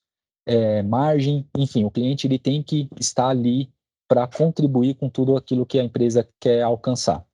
é, 0.46 0.82
margem, 0.82 1.48
enfim, 1.58 1.84
o 1.84 1.92
cliente 1.92 2.26
ele 2.28 2.40
tem 2.40 2.64
que 2.64 2.90
estar 3.00 3.30
ali 3.30 3.70
para 4.10 4.28
contribuir 4.28 4.96
com 4.96 5.10
tudo 5.10 5.36
aquilo 5.36 5.66
que 5.66 5.80
a 5.80 5.84
empresa 5.84 6.28
quer 6.40 6.62
alcançar. 6.62 7.26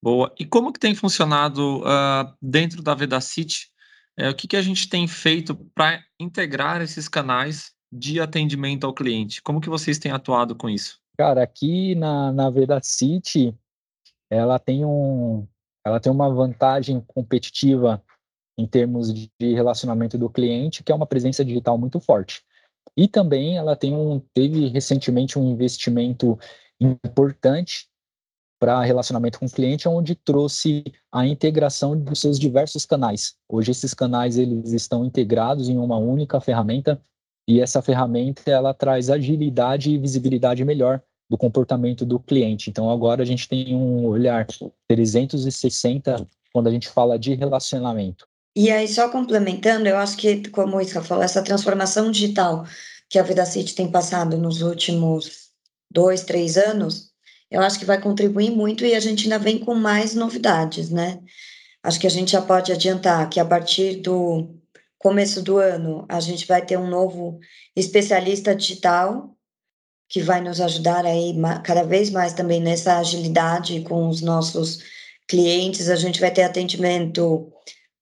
Boa. 0.00 0.32
E 0.38 0.44
como 0.44 0.72
que 0.72 0.80
tem 0.80 0.94
funcionado 0.94 1.80
uh, 1.80 2.36
dentro 2.40 2.82
da 2.82 2.94
Vedacity? 2.94 3.70
É, 4.16 4.28
o 4.28 4.34
que, 4.34 4.46
que 4.46 4.56
a 4.56 4.62
gente 4.62 4.88
tem 4.88 5.06
feito 5.08 5.54
para 5.74 6.04
integrar 6.20 6.80
esses 6.82 7.08
canais 7.08 7.72
de 7.92 8.20
atendimento 8.20 8.86
ao 8.86 8.94
cliente? 8.94 9.42
Como 9.42 9.60
que 9.60 9.68
vocês 9.68 9.98
têm 9.98 10.10
atuado 10.10 10.56
com 10.56 10.68
isso? 10.70 10.98
Cara, 11.18 11.42
aqui 11.42 11.94
na, 11.94 12.32
na 12.32 12.48
Vedacity, 12.48 13.54
ela 14.30 14.58
tem 14.58 14.84
um, 14.84 15.46
ela 15.84 16.00
tem 16.00 16.10
uma 16.10 16.32
vantagem 16.32 17.00
competitiva 17.06 18.02
em 18.56 18.66
termos 18.66 19.12
de 19.12 19.54
relacionamento 19.54 20.16
do 20.16 20.30
cliente, 20.30 20.82
que 20.82 20.90
é 20.90 20.94
uma 20.94 21.06
presença 21.06 21.44
digital 21.44 21.76
muito 21.76 22.00
forte. 22.00 22.42
E 22.96 23.06
também 23.06 23.56
ela 23.58 23.76
tem 23.76 23.94
um, 23.94 24.20
teve 24.34 24.68
recentemente 24.68 25.38
um 25.38 25.50
investimento 25.50 26.38
importante 26.80 27.88
para 28.58 28.82
relacionamento 28.82 29.38
com 29.40 29.46
o 29.46 29.50
cliente, 29.50 29.88
onde 29.88 30.14
trouxe 30.14 30.84
a 31.10 31.26
integração 31.26 31.98
dos 31.98 32.20
seus 32.20 32.38
diversos 32.38 32.86
canais. 32.86 33.34
Hoje 33.48 33.72
esses 33.72 33.92
canais 33.92 34.38
eles 34.38 34.72
estão 34.72 35.04
integrados 35.04 35.68
em 35.68 35.76
uma 35.78 35.96
única 35.96 36.40
ferramenta 36.40 37.00
e 37.46 37.60
essa 37.60 37.82
ferramenta 37.82 38.50
ela 38.50 38.72
traz 38.72 39.10
agilidade 39.10 39.90
e 39.90 39.98
visibilidade 39.98 40.64
melhor 40.64 41.00
do 41.28 41.36
comportamento 41.36 42.04
do 42.04 42.20
cliente. 42.20 42.70
Então 42.70 42.90
agora 42.90 43.22
a 43.22 43.26
gente 43.26 43.48
tem 43.48 43.74
um 43.74 44.06
olhar 44.06 44.46
360 44.88 46.28
quando 46.52 46.66
a 46.66 46.70
gente 46.70 46.88
fala 46.88 47.18
de 47.18 47.34
relacionamento. 47.34 48.26
E 48.54 48.70
aí, 48.70 48.86
só 48.86 49.08
complementando, 49.08 49.88
eu 49.88 49.96
acho 49.96 50.16
que, 50.18 50.48
como 50.50 50.76
o 50.76 50.80
Isca 50.80 51.00
falou, 51.00 51.24
essa 51.24 51.42
transformação 51.42 52.10
digital 52.10 52.66
que 53.08 53.18
a 53.18 53.22
VidaCity 53.22 53.74
tem 53.74 53.90
passado 53.90 54.36
nos 54.36 54.60
últimos 54.60 55.50
dois, 55.90 56.22
três 56.22 56.58
anos, 56.58 57.12
eu 57.50 57.62
acho 57.62 57.78
que 57.78 57.84
vai 57.84 58.00
contribuir 58.00 58.50
muito 58.50 58.84
e 58.84 58.94
a 58.94 59.00
gente 59.00 59.24
ainda 59.24 59.38
vem 59.38 59.58
com 59.58 59.74
mais 59.74 60.14
novidades, 60.14 60.90
né? 60.90 61.18
Acho 61.82 61.98
que 61.98 62.06
a 62.06 62.10
gente 62.10 62.32
já 62.32 62.42
pode 62.42 62.72
adiantar 62.72 63.28
que 63.28 63.40
a 63.40 63.44
partir 63.44 63.96
do 63.96 64.54
começo 65.02 65.42
do 65.42 65.58
ano 65.58 66.06
a 66.08 66.20
gente 66.20 66.46
vai 66.46 66.64
ter 66.64 66.78
um 66.78 66.88
novo 66.88 67.40
especialista 67.74 68.54
digital 68.54 69.36
que 70.08 70.22
vai 70.22 70.40
nos 70.40 70.60
ajudar 70.60 71.04
aí 71.04 71.34
cada 71.64 71.82
vez 71.82 72.10
mais 72.10 72.32
também 72.34 72.60
nessa 72.60 72.98
agilidade 72.98 73.80
com 73.80 74.08
os 74.08 74.20
nossos 74.20 74.80
clientes. 75.26 75.88
A 75.88 75.96
gente 75.96 76.20
vai 76.20 76.30
ter 76.30 76.42
atendimento 76.42 77.50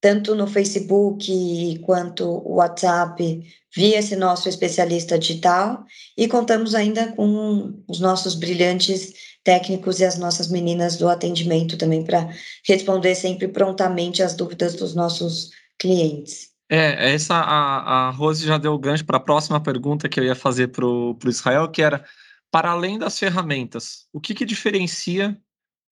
tanto 0.00 0.34
no 0.34 0.46
Facebook 0.46 1.78
quanto 1.86 2.42
WhatsApp, 2.46 3.42
via 3.74 3.98
esse 3.98 4.16
nosso 4.16 4.48
especialista 4.48 5.18
digital, 5.18 5.84
e 6.16 6.26
contamos 6.26 6.74
ainda 6.74 7.12
com 7.12 7.82
os 7.88 8.00
nossos 8.00 8.34
brilhantes 8.34 9.12
técnicos 9.44 10.00
e 10.00 10.04
as 10.04 10.18
nossas 10.18 10.48
meninas 10.48 10.96
do 10.96 11.08
atendimento 11.08 11.78
também 11.78 12.02
para 12.04 12.28
responder 12.66 13.14
sempre 13.14 13.46
prontamente 13.46 14.22
as 14.22 14.34
dúvidas 14.34 14.74
dos 14.74 14.94
nossos 14.94 15.50
clientes. 15.78 16.49
É, 16.72 17.14
essa 17.14 17.34
a, 17.34 18.08
a 18.08 18.10
Rose 18.10 18.46
já 18.46 18.56
deu 18.56 18.72
o 18.72 18.78
gancho 18.78 19.04
para 19.04 19.16
a 19.16 19.20
próxima 19.20 19.60
pergunta 19.60 20.08
que 20.08 20.20
eu 20.20 20.24
ia 20.24 20.36
fazer 20.36 20.68
para 20.68 20.86
o 20.86 21.18
Israel, 21.26 21.68
que 21.68 21.82
era 21.82 22.04
para 22.50 22.70
além 22.70 22.96
das 22.96 23.18
ferramentas, 23.18 24.06
o 24.12 24.20
que, 24.20 24.34
que 24.34 24.44
diferencia 24.44 25.36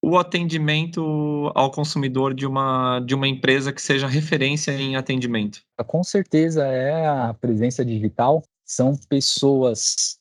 o 0.01 0.17
atendimento 0.17 1.51
ao 1.55 1.71
consumidor 1.71 2.33
de 2.33 2.47
uma, 2.47 3.01
de 3.01 3.15
uma 3.15 3.27
empresa 3.27 3.73
que 3.73 3.83
seja 3.83 4.07
referência 4.07 4.71
em 4.73 4.95
atendimento? 4.95 5.61
Com 5.87 6.05
certeza 6.05 6.65
é 6.65 7.07
a 7.07 7.35
presença 7.35 7.85
digital. 7.85 8.43
São 8.65 8.97
pessoas 9.09 10.19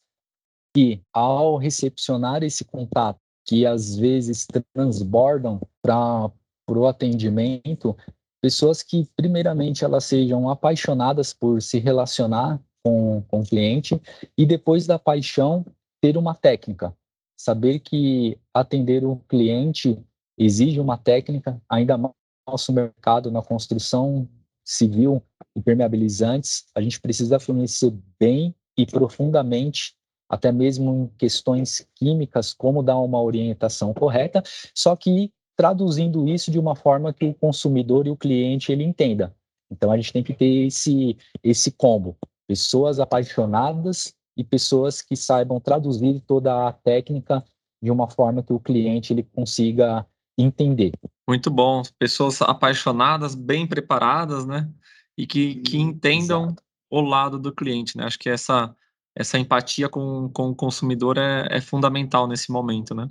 que, 0.75 1.01
ao 1.13 1.57
recepcionar 1.57 2.43
esse 2.43 2.65
contato, 2.65 3.19
que 3.45 3.65
às 3.65 3.95
vezes 3.95 4.47
transbordam 4.73 5.61
para 5.81 6.31
o 6.69 6.87
atendimento, 6.87 7.95
pessoas 8.41 8.83
que, 8.83 9.07
primeiramente, 9.15 9.83
elas 9.83 10.05
sejam 10.05 10.49
apaixonadas 10.49 11.33
por 11.33 11.61
se 11.61 11.79
relacionar 11.79 12.59
com, 12.83 13.23
com 13.27 13.41
o 13.41 13.45
cliente 13.45 13.99
e, 14.37 14.45
depois 14.45 14.85
da 14.85 14.97
paixão, 14.99 15.65
ter 16.01 16.17
uma 16.17 16.35
técnica, 16.35 16.95
saber 17.35 17.79
que 17.79 18.37
atender 18.53 19.03
o 19.03 19.17
cliente 19.27 19.97
exige 20.37 20.79
uma 20.79 20.97
técnica, 20.97 21.61
ainda 21.69 21.97
mais 21.97 22.13
no 22.47 22.51
nosso 22.51 22.71
mercado, 22.71 23.31
na 23.31 23.41
construção 23.41 24.27
civil, 24.63 25.23
impermeabilizantes, 25.55 26.65
a 26.75 26.81
gente 26.81 26.99
precisa 26.99 27.39
fornecer 27.39 27.93
bem 28.19 28.53
e 28.77 28.85
profundamente, 28.85 29.95
até 30.29 30.51
mesmo 30.51 30.93
em 30.93 31.17
questões 31.17 31.87
químicas, 31.95 32.53
como 32.53 32.83
dar 32.83 32.99
uma 32.99 33.21
orientação 33.21 33.93
correta, 33.93 34.43
só 34.75 34.95
que 34.95 35.31
traduzindo 35.57 36.27
isso 36.27 36.51
de 36.51 36.59
uma 36.59 36.75
forma 36.75 37.11
que 37.11 37.25
o 37.25 37.33
consumidor 37.33 38.05
e 38.05 38.11
o 38.11 38.15
cliente 38.15 38.71
ele 38.71 38.83
entenda. 38.83 39.35
Então 39.69 39.91
a 39.91 39.97
gente 39.97 40.13
tem 40.13 40.23
que 40.23 40.33
ter 40.33 40.67
esse 40.67 41.17
esse 41.43 41.71
combo, 41.71 42.15
pessoas 42.47 42.99
apaixonadas 42.99 44.13
e 44.37 44.43
pessoas 44.43 45.01
que 45.01 45.15
saibam 45.15 45.59
traduzir 45.59 46.21
toda 46.21 46.67
a 46.67 46.71
técnica 46.71 47.43
de 47.81 47.91
uma 47.91 48.07
forma 48.09 48.43
que 48.43 48.53
o 48.53 48.59
cliente 48.59 49.11
ele 49.11 49.23
consiga 49.23 50.05
entender. 50.37 50.91
Muito 51.27 51.49
bom, 51.49 51.81
pessoas 51.97 52.41
apaixonadas, 52.41 53.33
bem 53.33 53.67
preparadas, 53.67 54.45
né? 54.45 54.69
E 55.17 55.25
que, 55.25 55.55
que 55.55 55.77
entendam 55.77 56.45
Exato. 56.45 56.63
o 56.91 57.01
lado 57.01 57.39
do 57.39 57.51
cliente, 57.51 57.97
né? 57.97 58.05
Acho 58.05 58.19
que 58.19 58.29
essa 58.29 58.73
essa 59.19 59.39
empatia 59.39 59.89
com, 59.89 60.29
com 60.29 60.49
o 60.49 60.55
consumidor 60.55 61.17
é, 61.17 61.47
é 61.49 61.59
fundamental 61.59 62.27
nesse 62.27 62.51
momento, 62.51 62.93
né? 62.93 63.07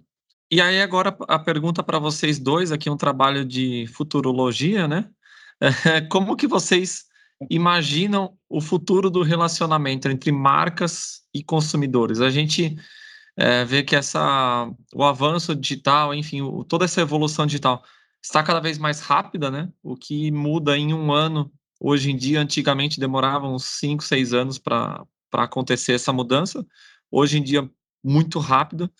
E 0.50 0.60
aí 0.60 0.80
agora 0.80 1.16
a 1.28 1.38
pergunta 1.38 1.82
para 1.82 1.98
vocês 1.98 2.38
dois 2.38 2.70
aqui 2.70 2.88
um 2.88 2.96
trabalho 2.96 3.44
de 3.44 3.86
futurologia, 3.88 4.86
né? 4.86 5.10
Como 6.08 6.36
que 6.36 6.46
vocês 6.46 7.04
imaginam 7.50 8.38
o 8.48 8.60
futuro 8.60 9.10
do 9.10 9.22
relacionamento 9.22 10.08
entre 10.08 10.30
marcas 10.30 11.22
e 11.34 11.42
consumidores? 11.42 12.20
A 12.20 12.30
gente 12.30 12.76
é, 13.36 13.64
vê 13.64 13.82
que 13.82 13.96
essa, 13.96 14.70
o 14.94 15.04
avanço 15.04 15.54
digital, 15.54 16.14
enfim, 16.14 16.42
o, 16.42 16.62
toda 16.62 16.84
essa 16.84 17.00
evolução 17.00 17.44
digital 17.44 17.82
está 18.22 18.42
cada 18.42 18.60
vez 18.60 18.78
mais 18.78 19.00
rápida, 19.00 19.50
né? 19.50 19.68
O 19.82 19.96
que 19.96 20.30
muda 20.30 20.78
em 20.78 20.94
um 20.94 21.12
ano, 21.12 21.52
hoje 21.80 22.10
em 22.12 22.16
dia, 22.16 22.40
antigamente 22.40 23.00
demorava 23.00 23.48
uns 23.48 23.64
5, 23.64 24.02
6 24.02 24.32
anos 24.32 24.58
para 24.58 25.04
acontecer 25.32 25.94
essa 25.94 26.12
mudança. 26.12 26.64
Hoje 27.10 27.38
em 27.38 27.42
dia, 27.42 27.68
muito 28.02 28.38
rápido. 28.38 28.90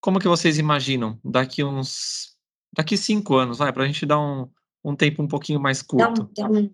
Como 0.00 0.18
que 0.18 0.28
vocês 0.28 0.58
imaginam 0.58 1.18
daqui 1.24 1.62
uns 1.62 2.30
daqui 2.72 2.96
cinco 2.96 3.36
anos, 3.36 3.58
vai, 3.58 3.72
para 3.72 3.84
a 3.84 3.86
gente 3.86 4.06
dar 4.06 4.20
um, 4.20 4.48
um 4.84 4.94
tempo 4.94 5.22
um 5.22 5.28
pouquinho 5.28 5.60
mais 5.60 5.82
curto? 5.82 6.30
Dá 6.36 6.46
um, 6.46 6.70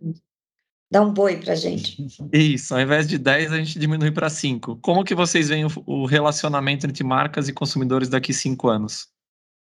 Dá 0.91 1.03
um 1.03 1.13
boi 1.13 1.37
pra 1.37 1.55
gente. 1.55 2.07
Isso, 2.33 2.75
ao 2.75 2.81
invés 2.81 3.09
de 3.09 3.19
10, 3.19 3.53
a 3.53 3.57
gente 3.57 3.79
diminui 3.79 4.13
para 4.13 4.31
5. 4.31 4.77
Como 4.77 5.05
que 5.05 5.15
vocês 5.15 5.49
veem 5.49 5.65
o, 5.65 5.71
o, 5.85 6.07
relacionamento 6.07 6.87
entre 6.87 7.03
marcas 7.03 7.49
e 7.49 7.53
consumidores 7.53 8.09
daqui 8.09 8.33
5 8.33 8.69
anos? 8.69 9.09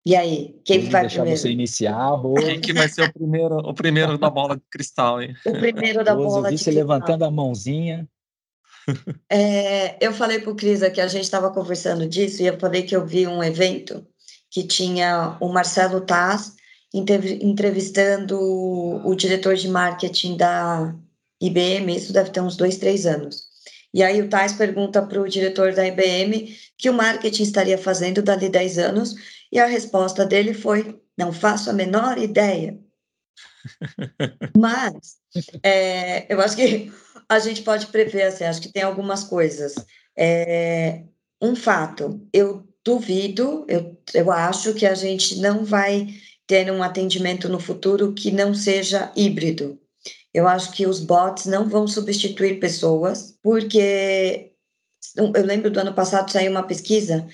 E 0.04 0.14
aí, 0.14 0.54
quem 0.64 0.82
Vou 0.82 0.90
vai 0.90 1.00
deixar 1.02 1.22
primeiro? 1.22 1.40
você 1.40 1.50
iniciar, 1.50 2.10
Rose. 2.14 2.44
Quem 2.44 2.60
que 2.60 2.72
vai 2.72 2.88
ser 2.88 3.08
o 3.08 3.12
primeiro, 3.12 3.56
o 3.56 3.75
primeiro 3.75 4.18
da 4.18 4.30
bola 4.30 4.56
de 4.56 4.62
cristal, 4.70 5.22
hein? 5.22 5.34
O 5.44 5.52
primeiro 5.52 6.04
da 6.04 6.12
Rose, 6.12 6.26
bola 6.26 6.42
de 6.42 6.48
cristal. 6.50 6.72
você 6.72 6.78
levantando 6.78 7.25
a 7.25 7.30
mãozinha. 7.30 8.06
É, 9.31 10.05
eu 10.05 10.12
falei 10.12 10.38
para 10.40 10.50
o 10.50 10.55
Cris 10.55 10.81
que 10.93 11.00
a 11.00 11.09
gente 11.09 11.25
estava 11.25 11.50
conversando 11.50 12.09
disso 12.09 12.43
e 12.43 12.47
eu 12.47 12.59
falei 12.59 12.83
que 12.83 12.95
eu 12.95 13.05
vi 13.05 13.26
um 13.26 13.43
evento 13.43 14.07
que 14.50 14.62
tinha 14.62 15.37
o 15.40 15.49
Marcelo 15.49 16.00
Taz 16.00 16.55
entrevistando 16.95 18.38
o 18.40 19.14
diretor 19.14 19.57
de 19.57 19.69
marketing 19.69 20.37
da 20.37 20.95
IBM, 21.40 21.95
isso 21.95 22.12
deve 22.12 22.31
ter 22.31 22.40
uns 22.40 22.57
dois, 22.57 22.78
três 22.78 23.05
anos. 23.05 23.47
E 23.93 24.02
aí 24.02 24.21
o 24.21 24.28
Tais 24.28 24.52
pergunta 24.52 25.02
para 25.02 25.21
o 25.21 25.28
diretor 25.28 25.75
da 25.75 25.87
IBM 25.87 26.55
que 26.76 26.90
o 26.90 26.95
marketing 26.95 27.43
estaria 27.43 27.78
fazendo 27.78 28.23
dali 28.23 28.49
10 28.49 28.78
anos, 28.78 29.14
e 29.50 29.59
a 29.59 29.66
resposta 29.66 30.25
dele 30.25 30.52
foi: 30.52 31.00
não 31.16 31.33
faço 31.33 31.71
a 31.71 31.73
menor 31.73 32.19
ideia. 32.19 32.78
Mas 34.57 35.16
é, 35.62 36.33
eu 36.33 36.40
acho 36.40 36.57
que 36.57 36.93
a 37.28 37.38
gente 37.38 37.62
pode 37.62 37.87
prever, 37.88 38.23
assim, 38.23 38.45
acho 38.45 38.61
que 38.61 38.73
tem 38.73 38.83
algumas 38.83 39.25
coisas. 39.25 39.75
É, 40.16 41.02
um 41.40 41.54
fato, 41.54 42.21
eu 42.33 42.66
duvido, 42.85 43.64
eu, 43.68 43.97
eu 44.14 44.30
acho 44.30 44.73
que 44.75 44.87
a 44.87 44.95
gente 44.95 45.38
não 45.40 45.64
vai 45.64 46.09
ter 46.47 46.71
um 46.71 46.83
atendimento 46.83 47.49
no 47.49 47.59
futuro 47.59 48.12
que 48.12 48.30
não 48.30 48.54
seja 48.54 49.12
híbrido. 49.16 49.78
Eu 50.33 50.47
acho 50.47 50.71
que 50.73 50.87
os 50.87 51.00
bots 51.00 51.47
não 51.47 51.68
vão 51.68 51.88
substituir 51.88 52.61
pessoas, 52.61 53.37
porque 53.42 54.52
eu 55.16 55.45
lembro 55.45 55.71
do 55.71 55.80
ano 55.80 55.95
passado 55.95 56.30
saiu 56.30 56.50
uma 56.50 56.62
pesquisa 56.62 57.26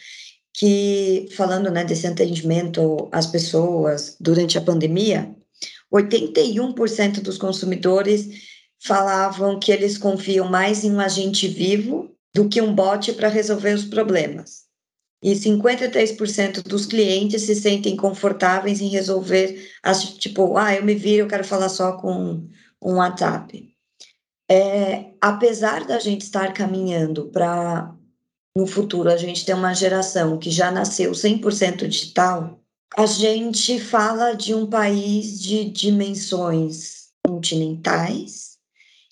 que, 0.54 1.28
falando 1.36 1.70
né, 1.70 1.84
desse 1.84 2.06
atendimento 2.06 3.08
às 3.12 3.26
pessoas 3.26 4.16
durante 4.20 4.56
a 4.56 4.62
pandemia, 4.62 5.34
81% 5.92 7.20
dos 7.20 7.36
consumidores 7.36 8.51
falavam 8.84 9.58
que 9.58 9.70
eles 9.70 9.96
confiam 9.96 10.48
mais 10.48 10.84
em 10.84 10.92
um 10.92 11.00
agente 11.00 11.46
vivo 11.46 12.10
do 12.34 12.48
que 12.48 12.60
um 12.60 12.74
bot 12.74 13.12
para 13.12 13.28
resolver 13.28 13.74
os 13.74 13.84
problemas. 13.84 14.62
E 15.22 15.34
53% 15.34 16.62
dos 16.62 16.84
clientes 16.84 17.42
se 17.42 17.54
sentem 17.54 17.96
confortáveis 17.96 18.80
em 18.80 18.88
resolver, 18.88 19.70
as, 19.82 20.14
tipo, 20.14 20.56
ah, 20.56 20.74
eu 20.74 20.84
me 20.84 20.94
viro, 20.94 21.24
eu 21.24 21.28
quero 21.28 21.44
falar 21.44 21.68
só 21.68 21.92
com 21.92 22.48
um 22.82 22.94
WhatsApp. 22.94 23.72
É, 24.50 25.12
apesar 25.20 25.86
da 25.86 26.00
gente 26.00 26.22
estar 26.22 26.52
caminhando 26.52 27.26
para, 27.28 27.94
no 28.56 28.66
futuro, 28.66 29.08
a 29.08 29.16
gente 29.16 29.46
ter 29.46 29.54
uma 29.54 29.72
geração 29.74 30.38
que 30.38 30.50
já 30.50 30.72
nasceu 30.72 31.12
100% 31.12 31.86
digital, 31.86 32.60
a 32.96 33.06
gente 33.06 33.78
fala 33.78 34.34
de 34.34 34.52
um 34.52 34.66
país 34.66 35.40
de 35.40 35.70
dimensões 35.70 37.10
continentais 37.24 38.51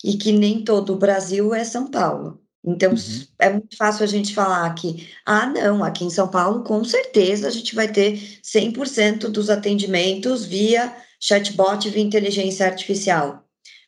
e 0.03 0.17
que 0.17 0.31
nem 0.31 0.63
todo 0.63 0.93
o 0.93 0.97
Brasil 0.97 1.53
é 1.53 1.63
São 1.63 1.89
Paulo. 1.89 2.41
Então, 2.63 2.91
uhum. 2.91 2.97
é 3.39 3.49
muito 3.49 3.75
fácil 3.75 4.03
a 4.03 4.07
gente 4.07 4.35
falar 4.35 4.71
que, 4.75 5.09
ah, 5.25 5.47
não, 5.47 5.83
aqui 5.83 6.05
em 6.05 6.09
São 6.09 6.27
Paulo, 6.27 6.63
com 6.63 6.83
certeza, 6.83 7.47
a 7.47 7.51
gente 7.51 7.73
vai 7.73 7.87
ter 7.87 8.19
100% 8.43 9.29
dos 9.29 9.49
atendimentos 9.49 10.45
via 10.45 10.95
chatbot, 11.19 11.89
via 11.89 12.03
inteligência 12.03 12.65
artificial. 12.65 13.43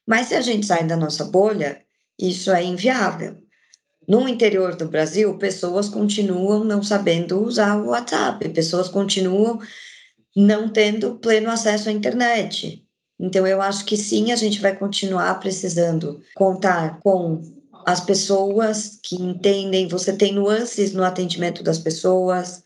Mas 0.08 0.28
se 0.28 0.36
a 0.36 0.42
gente 0.42 0.66
sai 0.66 0.86
da 0.86 0.98
nossa 0.98 1.26
bolha, 1.26 1.82
isso 2.20 2.52
é 2.52 2.64
inviável. 2.64 3.38
No 4.08 4.28
interior 4.28 4.76
do 4.76 4.88
Brasil, 4.88 5.38
pessoas 5.38 5.88
continuam 5.88 6.64
não 6.64 6.84
sabendo 6.84 7.42
usar 7.42 7.78
o 7.78 7.90
WhatsApp, 7.90 8.50
pessoas 8.50 8.90
continuam 8.90 9.60
não 10.36 10.68
tendo 10.68 11.20
pleno 11.20 11.50
acesso 11.50 11.90
à 11.90 11.92
internet. 11.92 12.84
Então, 13.20 13.46
eu 13.46 13.62
acho 13.62 13.86
que 13.86 13.96
sim, 13.96 14.32
a 14.32 14.36
gente 14.36 14.60
vai 14.60 14.76
continuar 14.76 15.40
precisando 15.40 16.22
contar 16.36 17.00
com 17.00 17.42
as 17.86 18.00
pessoas 18.00 19.00
que 19.04 19.16
entendem, 19.16 19.88
você 19.88 20.16
tem 20.16 20.34
nuances 20.34 20.94
no 20.94 21.04
atendimento 21.04 21.64
das 21.64 21.80
pessoas. 21.80 22.64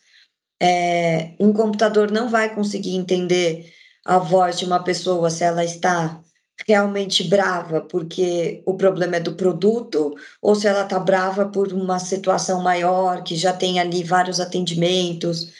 É, 0.61 1.33
um 1.39 1.53
computador 1.53 2.11
não 2.11 2.29
vai 2.29 2.53
conseguir 2.53 2.95
entender 2.95 3.71
a 4.05 4.17
voz 4.17 4.57
de 4.57 4.65
uma 4.65 4.83
pessoa 4.83 5.29
se 5.29 5.43
ela 5.43 5.63
está 5.63 6.21
realmente 6.67 7.23
brava 7.25 7.81
porque 7.81 8.63
o 8.65 8.73
problema 8.75 9.17
é 9.17 9.19
do 9.19 9.35
produto 9.35 10.15
ou 10.41 10.55
se 10.55 10.67
ela 10.67 10.83
está 10.83 10.99
brava 10.99 11.45
por 11.45 11.71
uma 11.71 11.99
situação 11.99 12.63
maior 12.63 13.23
que 13.23 13.35
já 13.35 13.53
tem 13.53 13.79
ali 13.79 14.03
vários 14.03 14.39
atendimentos. 14.39 15.51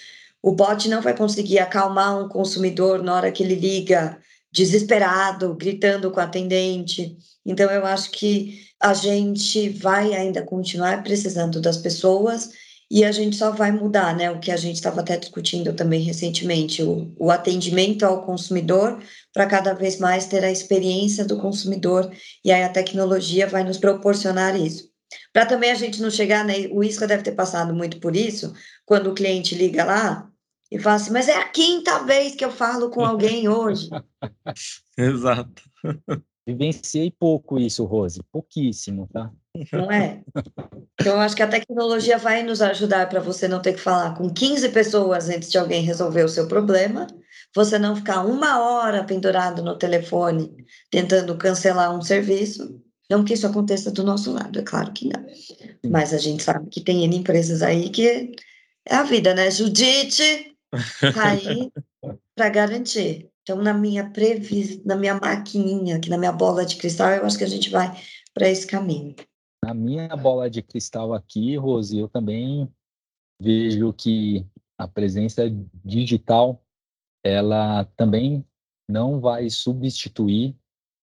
O 0.42 0.52
bot 0.52 0.88
não 0.88 1.02
vai 1.02 1.16
conseguir 1.16 1.60
acalmar 1.60 2.18
um 2.20 2.30
consumidor 2.30 3.04
na 3.04 3.16
hora 3.16 3.32
que 3.32 3.44
ele 3.44 3.56
liga 3.56 4.18
desesperado, 4.52 5.56
gritando 5.56 6.12
com 6.12 6.20
o 6.20 6.24
atendente. 6.24 7.18
Então, 7.46 7.70
eu 7.72 7.86
acho 7.86 8.12
que 8.12 8.68
a 8.82 8.94
gente 8.94 9.70
vai 9.70 10.14
ainda 10.14 10.42
continuar 10.42 11.04
precisando 11.04 11.62
das 11.62 11.78
pessoas 11.78 12.50
e 12.90 13.04
a 13.04 13.12
gente 13.12 13.36
só 13.36 13.52
vai 13.52 13.72
mudar, 13.72 14.16
né? 14.16 14.32
O 14.32 14.40
que 14.40 14.52
a 14.52 14.56
gente 14.56 14.76
estava 14.76 15.02
até 15.02 15.18
discutindo 15.18 15.74
também 15.74 16.02
recentemente, 16.02 16.82
o, 16.82 17.14
o 17.20 17.30
atendimento 17.30 18.04
ao 18.04 18.26
consumidor, 18.26 19.02
para 19.34 19.46
cada 19.46 19.74
vez 19.74 20.00
mais 20.00 20.26
ter 20.26 20.44
a 20.44 20.52
experiência 20.52 21.26
do 21.26 21.38
consumidor, 21.38 22.10
e 22.44 22.52
aí 22.52 22.64
a 22.64 22.70
tecnologia 22.70 23.46
vai 23.46 23.64
nos 23.64 23.78
proporcionar 23.78 24.56
isso. 24.56 24.90
Para 25.34 25.46
também 25.46 25.72
a 25.72 25.76
gente 25.76 26.02
não 26.02 26.10
chegar, 26.10 26.46
né? 26.46 26.68
O 26.72 26.84
Isca 26.84 27.06
deve 27.06 27.24
ter 27.24 27.34
passado 27.34 27.74
muito 27.74 28.00
por 28.00 28.16
isso, 28.16 28.54
quando 28.86 29.10
o 29.10 29.14
cliente 29.14 29.54
liga 29.56 29.84
lá 29.84 30.30
e 30.72 30.80
fala 30.80 30.98
assim, 30.98 31.12
mas 31.12 31.28
é 31.28 31.36
a 31.36 31.48
quinta 31.50 32.04
vez 32.04 32.36
que 32.36 32.44
eu 32.44 32.52
falo 32.52 32.90
com 32.90 33.04
alguém 33.04 33.48
hoje. 33.48 33.90
Exato. 34.98 35.64
Vivenciei 36.46 37.12
pouco 37.12 37.60
isso, 37.60 37.84
Rose, 37.84 38.22
pouquíssimo, 38.32 39.10
tá? 39.12 39.30
Não 39.72 39.92
é? 39.92 40.22
Então, 41.00 41.16
eu 41.16 41.20
acho 41.20 41.36
que 41.36 41.44
a 41.44 41.48
tecnologia 41.48 42.18
vai 42.18 42.42
nos 42.42 42.62
ajudar 42.62 43.10
para 43.10 43.20
você 43.20 43.50
não 43.50 43.62
ter 43.62 43.74
que 43.74 43.82
falar 43.82 44.16
com 44.16 44.30
15 44.30 44.70
pessoas 44.70 45.30
antes 45.30 45.52
de 45.52 45.58
alguém 45.58 45.84
resolver 45.84 46.24
o 46.24 46.30
seu 46.30 46.48
problema, 46.48 47.06
você 47.54 47.78
não 47.78 47.98
ficar 47.98 48.26
uma 48.26 48.62
hora 48.62 49.04
pendurado 49.04 49.62
no 49.62 49.78
telefone 49.78 50.66
tentando 50.90 51.38
cancelar 51.38 51.94
um 51.94 52.02
serviço. 52.02 52.82
Não 53.10 53.24
que 53.24 53.34
isso 53.34 53.48
aconteça 53.48 53.92
do 53.92 54.04
nosso 54.04 54.32
lado, 54.32 54.60
é 54.60 54.64
claro 54.64 54.92
que 54.94 55.08
não. 55.08 55.26
Mas 55.90 56.14
a 56.14 56.18
gente 56.18 56.44
sabe 56.44 56.70
que 56.70 56.82
tem 56.82 57.04
empresas 57.06 57.62
aí 57.62 57.90
que 57.90 58.34
é 58.88 58.96
a 58.96 59.04
vida, 59.04 59.34
né? 59.34 59.52
Judite 59.52 60.57
aí 61.16 61.72
para 62.36 62.50
garantir. 62.50 63.30
Então, 63.42 63.62
na 63.62 63.74
minha 63.74 64.10
previs... 64.10 64.84
na 64.84 64.96
minha 64.96 65.16
maquininha, 65.16 65.98
aqui 65.98 66.10
na 66.10 66.18
minha 66.18 66.32
bola 66.32 66.66
de 66.66 66.76
cristal, 66.76 67.10
eu 67.12 67.26
acho 67.26 67.38
que 67.38 67.44
a 67.44 67.50
gente 67.50 67.70
vai 67.70 67.96
para 68.34 68.50
esse 68.50 68.68
caminho. 68.68 69.16
Na 69.64 69.74
minha 69.74 70.16
bola 70.16 70.50
de 70.50 70.62
cristal 70.62 71.14
aqui, 71.14 71.56
Rose, 71.56 71.98
eu 71.98 72.08
também 72.08 72.72
vejo 73.42 73.94
que 73.94 74.46
a 74.78 74.88
presença 74.88 75.44
digital 75.84 76.62
ela 77.24 77.86
também 77.98 78.46
não 78.90 79.20
vai 79.20 79.50
substituir 79.50 80.56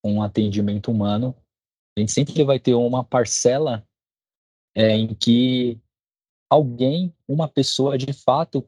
um 0.03 0.21
atendimento 0.21 0.91
humano. 0.91 1.35
A 1.97 1.99
gente 1.99 2.11
sempre 2.11 2.43
vai 2.43 2.59
ter 2.59 2.73
uma 2.73 3.03
parcela 3.03 3.87
é, 4.75 4.95
em 4.95 5.13
que 5.13 5.79
alguém, 6.49 7.13
uma 7.27 7.47
pessoa 7.47 7.97
de 7.97 8.13
fato, 8.13 8.67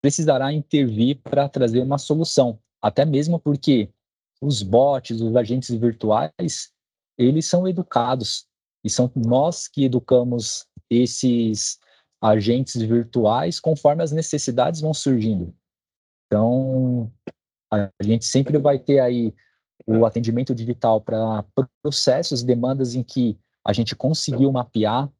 precisará 0.00 0.52
intervir 0.52 1.20
para 1.22 1.48
trazer 1.48 1.80
uma 1.80 1.98
solução 1.98 2.58
até 2.80 3.04
mesmo 3.04 3.38
porque 3.38 3.90
os 4.40 4.62
bots, 4.62 5.20
os 5.20 5.34
agentes 5.34 5.70
virtuais, 5.74 6.72
eles 7.18 7.46
são 7.46 7.66
educados 7.66 8.46
e 8.84 8.90
são 8.90 9.10
nós 9.14 9.66
que 9.66 9.84
educamos 9.84 10.66
esses 10.88 11.78
agentes 12.22 12.80
virtuais 12.80 13.58
conforme 13.58 14.02
as 14.02 14.12
necessidades 14.12 14.80
vão 14.80 14.94
surgindo. 14.94 15.54
Então, 16.26 17.10
a 17.72 17.90
gente 18.02 18.24
sempre 18.24 18.58
vai 18.58 18.78
ter 18.78 19.00
aí 19.00 19.34
o 19.86 20.04
atendimento 20.06 20.54
digital 20.54 21.00
para 21.00 21.44
processos, 21.82 22.42
demandas 22.42 22.94
em 22.94 23.02
que 23.02 23.38
a 23.66 23.72
gente 23.72 23.96
conseguiu 23.96 24.52
mapear, 24.52 25.10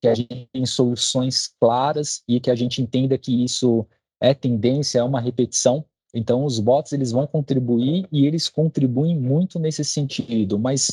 que 0.00 0.08
a 0.08 0.14
gente 0.14 0.48
tem 0.52 0.64
soluções 0.64 1.48
claras 1.60 2.22
e 2.28 2.40
que 2.40 2.50
a 2.50 2.54
gente 2.54 2.80
entenda 2.80 3.18
que 3.18 3.44
isso 3.44 3.86
é 4.20 4.34
tendência, 4.34 4.98
é 4.98 5.02
uma 5.02 5.20
repetição, 5.20 5.84
então, 6.12 6.44
os 6.44 6.58
bots 6.58 6.92
eles 6.92 7.12
vão 7.12 7.26
contribuir 7.26 8.06
e 8.10 8.26
eles 8.26 8.48
contribuem 8.48 9.16
muito 9.16 9.58
nesse 9.58 9.84
sentido, 9.84 10.58
mas 10.58 10.90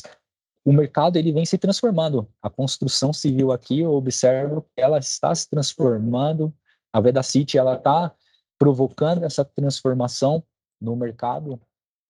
o 0.64 0.72
mercado 0.72 1.16
ele 1.16 1.32
vem 1.32 1.44
se 1.44 1.58
transformando. 1.58 2.28
A 2.42 2.48
construção 2.48 3.12
civil 3.12 3.50
aqui, 3.50 3.80
eu 3.80 3.92
observo 3.92 4.62
que 4.62 4.80
ela 4.80 4.98
está 4.98 5.34
se 5.34 5.48
transformando. 5.48 6.54
A 6.92 7.00
Vedacity 7.00 7.58
ela 7.58 7.74
está 7.74 8.14
provocando 8.58 9.24
essa 9.24 9.44
transformação 9.44 10.42
no 10.80 10.94
mercado, 10.94 11.60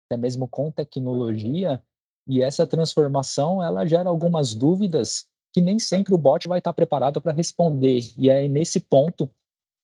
até 0.07 0.16
mesmo 0.20 0.48
com 0.48 0.70
tecnologia, 0.70 1.83
e 2.26 2.42
essa 2.42 2.66
transformação 2.66 3.62
ela 3.62 3.87
gera 3.87 4.09
algumas 4.09 4.55
dúvidas 4.55 5.26
que 5.52 5.61
nem 5.61 5.79
sempre 5.79 6.12
o 6.12 6.18
bot 6.18 6.46
vai 6.48 6.59
estar 6.59 6.72
preparado 6.72 7.20
para 7.20 7.33
responder. 7.33 8.00
E 8.18 8.29
é 8.29 8.46
nesse 8.48 8.81
ponto 8.81 9.31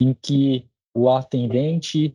em 0.01 0.13
que 0.13 0.69
o 0.95 1.11
atendente 1.11 2.15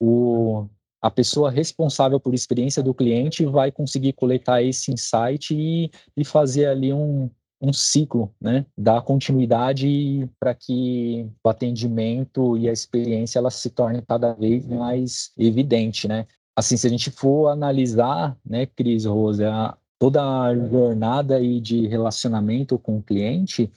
o, 0.00 0.66
a 1.00 1.10
pessoa 1.10 1.50
responsável 1.50 2.20
por 2.20 2.34
experiência 2.34 2.82
do 2.82 2.94
cliente 2.94 3.44
vai 3.44 3.70
conseguir 3.70 4.12
coletar 4.12 4.62
esse 4.62 4.92
insight 4.92 5.54
e, 5.54 5.90
e 6.16 6.24
fazer 6.24 6.66
ali 6.66 6.92
um, 6.92 7.30
um 7.60 7.72
ciclo, 7.72 8.32
né? 8.40 8.64
Dar 8.76 9.02
continuidade 9.02 10.28
para 10.38 10.54
que 10.54 11.28
o 11.42 11.48
atendimento 11.48 12.56
e 12.56 12.68
a 12.68 12.72
experiência 12.72 13.38
ela 13.38 13.50
se 13.50 13.70
torne 13.70 14.02
cada 14.02 14.32
vez 14.32 14.66
mais 14.66 15.32
evidente, 15.36 16.06
né? 16.06 16.26
Assim, 16.56 16.76
se 16.76 16.86
a 16.86 16.90
gente 16.90 17.10
for 17.10 17.48
analisar, 17.48 18.36
né, 18.44 18.66
Cris 18.66 19.04
Rosa, 19.04 19.76
toda 19.96 20.22
a 20.22 20.54
jornada 20.56 21.36
aí 21.36 21.60
de 21.60 21.86
relacionamento 21.86 22.76
com 22.78 22.98
o 22.98 23.02
cliente, 23.02 23.70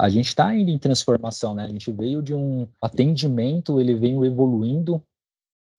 a 0.00 0.08
gente 0.08 0.28
está 0.28 0.54
indo 0.54 0.70
em 0.70 0.78
transformação, 0.78 1.54
né? 1.54 1.64
A 1.64 1.68
gente 1.68 1.92
veio 1.92 2.22
de 2.22 2.34
um 2.34 2.66
atendimento, 2.80 3.80
ele 3.80 3.94
veio 3.94 4.24
evoluindo 4.24 5.02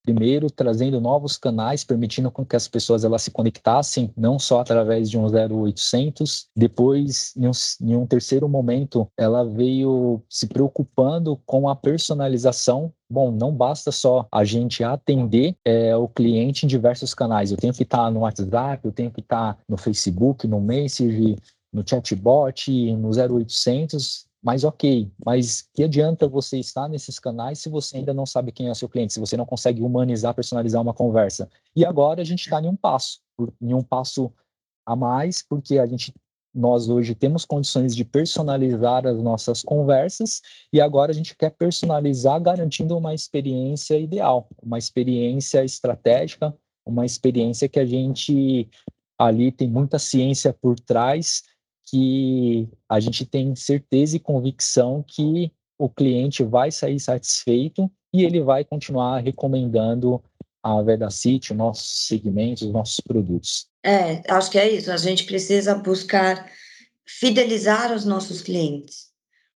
primeiro 0.02 0.50
trazendo 0.50 1.00
novos 1.00 1.36
canais, 1.36 1.84
permitindo 1.84 2.30
com 2.30 2.44
que 2.44 2.56
as 2.56 2.66
pessoas 2.66 3.04
elas 3.04 3.22
se 3.22 3.30
conectassem 3.30 4.12
não 4.16 4.38
só 4.38 4.60
através 4.60 5.08
de 5.08 5.16
um 5.16 5.26
0800, 5.26 6.48
depois 6.56 7.32
em 7.36 7.46
um, 7.46 7.52
em 7.80 7.96
um 7.96 8.06
terceiro 8.06 8.48
momento 8.48 9.08
ela 9.16 9.44
veio 9.44 10.20
se 10.28 10.46
preocupando 10.46 11.40
com 11.46 11.68
a 11.68 11.76
personalização 11.76 12.92
Bom, 13.12 13.30
não 13.30 13.54
basta 13.54 13.92
só 13.92 14.26
a 14.32 14.42
gente 14.42 14.82
atender 14.82 15.54
é, 15.66 15.94
o 15.94 16.08
cliente 16.08 16.64
em 16.64 16.68
diversos 16.68 17.12
canais. 17.12 17.50
Eu 17.50 17.58
tenho 17.58 17.74
que 17.74 17.82
estar 17.82 18.10
no 18.10 18.20
WhatsApp, 18.20 18.80
eu 18.82 18.90
tenho 18.90 19.10
que 19.10 19.20
estar 19.20 19.58
no 19.68 19.76
Facebook, 19.76 20.46
no 20.46 20.58
Messenger, 20.62 21.36
no 21.72 21.82
chatbot, 21.86 22.70
no 22.96 23.10
0800 23.10 24.26
mas 24.42 24.64
ok, 24.64 25.08
mas 25.24 25.62
que 25.72 25.84
adianta 25.84 26.26
você 26.26 26.58
estar 26.58 26.88
nesses 26.88 27.20
canais 27.20 27.60
se 27.60 27.68
você 27.68 27.98
ainda 27.98 28.12
não 28.12 28.26
sabe 28.26 28.50
quem 28.50 28.66
é 28.66 28.72
o 28.72 28.74
seu 28.74 28.88
cliente, 28.88 29.12
se 29.12 29.20
você 29.20 29.36
não 29.36 29.46
consegue 29.46 29.80
humanizar, 29.80 30.34
personalizar 30.34 30.82
uma 30.82 30.92
conversa? 30.92 31.48
E 31.76 31.84
agora 31.86 32.22
a 32.22 32.24
gente 32.24 32.40
está 32.40 32.60
em 32.60 32.66
um 32.66 32.74
passo, 32.74 33.20
em 33.60 33.72
um 33.72 33.84
passo 33.84 34.32
a 34.84 34.96
mais, 34.96 35.42
porque 35.42 35.78
a 35.78 35.86
gente 35.86 36.12
nós 36.54 36.90
hoje 36.90 37.14
temos 37.14 37.46
condições 37.46 37.96
de 37.96 38.04
personalizar 38.04 39.06
as 39.06 39.16
nossas 39.22 39.62
conversas 39.62 40.42
e 40.70 40.82
agora 40.82 41.10
a 41.10 41.14
gente 41.14 41.34
quer 41.34 41.50
personalizar 41.50 42.38
garantindo 42.42 42.94
uma 42.94 43.14
experiência 43.14 43.98
ideal, 43.98 44.48
uma 44.62 44.76
experiência 44.76 45.64
estratégica, 45.64 46.54
uma 46.84 47.06
experiência 47.06 47.68
que 47.70 47.80
a 47.80 47.86
gente 47.86 48.68
ali 49.18 49.50
tem 49.50 49.70
muita 49.70 49.98
ciência 49.98 50.52
por 50.52 50.78
trás 50.78 51.42
que 51.84 52.68
a 52.88 53.00
gente 53.00 53.26
tem 53.26 53.54
certeza 53.54 54.16
e 54.16 54.20
convicção 54.20 55.04
que 55.06 55.52
o 55.78 55.88
cliente 55.88 56.42
vai 56.44 56.70
sair 56.70 57.00
satisfeito 57.00 57.90
e 58.12 58.24
ele 58.24 58.40
vai 58.40 58.64
continuar 58.64 59.18
recomendando 59.18 60.22
a 60.62 60.80
Vedacity, 60.80 61.54
nossos 61.54 62.06
segmentos, 62.06 62.70
nossos 62.70 63.00
produtos. 63.00 63.66
É, 63.82 64.22
acho 64.32 64.50
que 64.50 64.58
é 64.58 64.70
isso. 64.70 64.92
A 64.92 64.96
gente 64.96 65.24
precisa 65.24 65.74
buscar 65.74 66.48
fidelizar 67.04 67.92
os 67.92 68.04
nossos 68.04 68.40
clientes. 68.40 69.10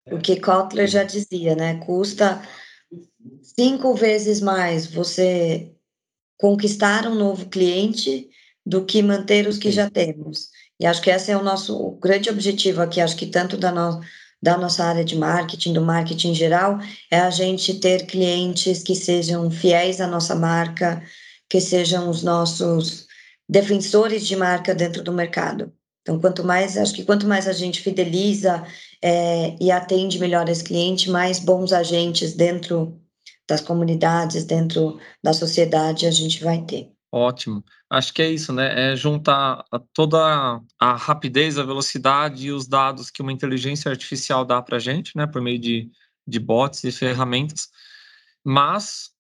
O 0.10 0.18
que 0.18 0.40
Kotler 0.40 0.88
já 0.88 1.04
dizia, 1.04 1.56
né? 1.56 1.80
Custa 1.86 2.42
cinco 3.42 3.94
vezes 3.94 4.40
mais 4.40 4.86
você 4.86 5.74
conquistar 6.38 7.08
um 7.08 7.16
novo 7.16 7.48
cliente 7.50 8.30
do 8.66 8.86
que 8.86 9.02
manter 9.02 9.48
os 9.48 9.58
que 9.58 9.72
já 9.72 9.90
temos. 9.90 10.50
E 10.84 10.86
acho 10.86 11.02
que 11.02 11.10
esse 11.10 11.32
é 11.32 11.38
o 11.38 11.42
nosso 11.42 11.78
o 11.78 11.92
grande 11.92 12.30
objetivo 12.30 12.82
aqui, 12.82 13.00
acho 13.00 13.16
que 13.16 13.28
tanto 13.28 13.56
da, 13.56 13.72
no, 13.72 14.02
da 14.42 14.58
nossa 14.58 14.84
área 14.84 15.06
de 15.06 15.16
marketing, 15.16 15.72
do 15.72 15.82
marketing 15.82 16.32
em 16.32 16.36
geral, 16.36 16.78
é 17.10 17.22
a 17.22 17.30
gente 17.30 17.76
ter 17.76 18.06
clientes 18.06 18.84
que 18.84 18.94
sejam 18.94 19.50
fiéis 19.50 20.02
à 20.02 20.08
nossa 20.08 20.36
marca, 20.36 21.02
que 21.50 21.62
sejam 21.62 22.10
os 22.10 22.22
nossos 22.22 23.08
defensores 23.48 24.28
de 24.28 24.36
marca 24.36 24.76
dentro 24.76 25.02
do 25.02 25.14
mercado. 25.14 25.72
Então, 26.02 26.20
quanto 26.20 26.44
mais, 26.44 26.76
acho 26.76 26.94
que 26.94 27.06
quanto 27.06 27.26
mais 27.26 27.48
a 27.48 27.54
gente 27.54 27.80
fideliza 27.80 28.62
é, 29.02 29.56
e 29.62 29.72
atende 29.72 30.20
melhor 30.20 30.50
esse 30.50 30.66
cliente, 30.66 31.10
mais 31.10 31.40
bons 31.40 31.72
agentes 31.72 32.34
dentro 32.34 33.00
das 33.48 33.62
comunidades, 33.62 34.44
dentro 34.44 35.00
da 35.24 35.32
sociedade 35.32 36.06
a 36.06 36.12
gente 36.12 36.44
vai 36.44 36.62
ter. 36.66 36.92
Ótimo. 37.10 37.64
Acho 37.94 38.12
que 38.12 38.24
é 38.24 38.32
isso, 38.32 38.52
né? 38.52 38.94
É 38.94 38.96
juntar 38.96 39.64
toda 39.94 40.60
a 40.80 40.96
rapidez, 40.96 41.60
a 41.60 41.64
velocidade 41.64 42.48
e 42.48 42.52
os 42.52 42.68
dados 42.68 43.12
que 43.12 43.22
uma 43.22 43.32
inteligência 43.32 43.92
artificial 43.92 44.44
dá 44.44 44.60
para 44.64 44.78
a 44.78 44.80
gente, 44.80 45.16
né? 45.16 45.28
Por 45.28 45.40
meio 45.44 45.60
de, 45.60 45.92
de 46.28 46.40
bots 46.40 46.84
e 46.84 46.92
ferramentas. 46.92 47.70
Mas 48.44 49.12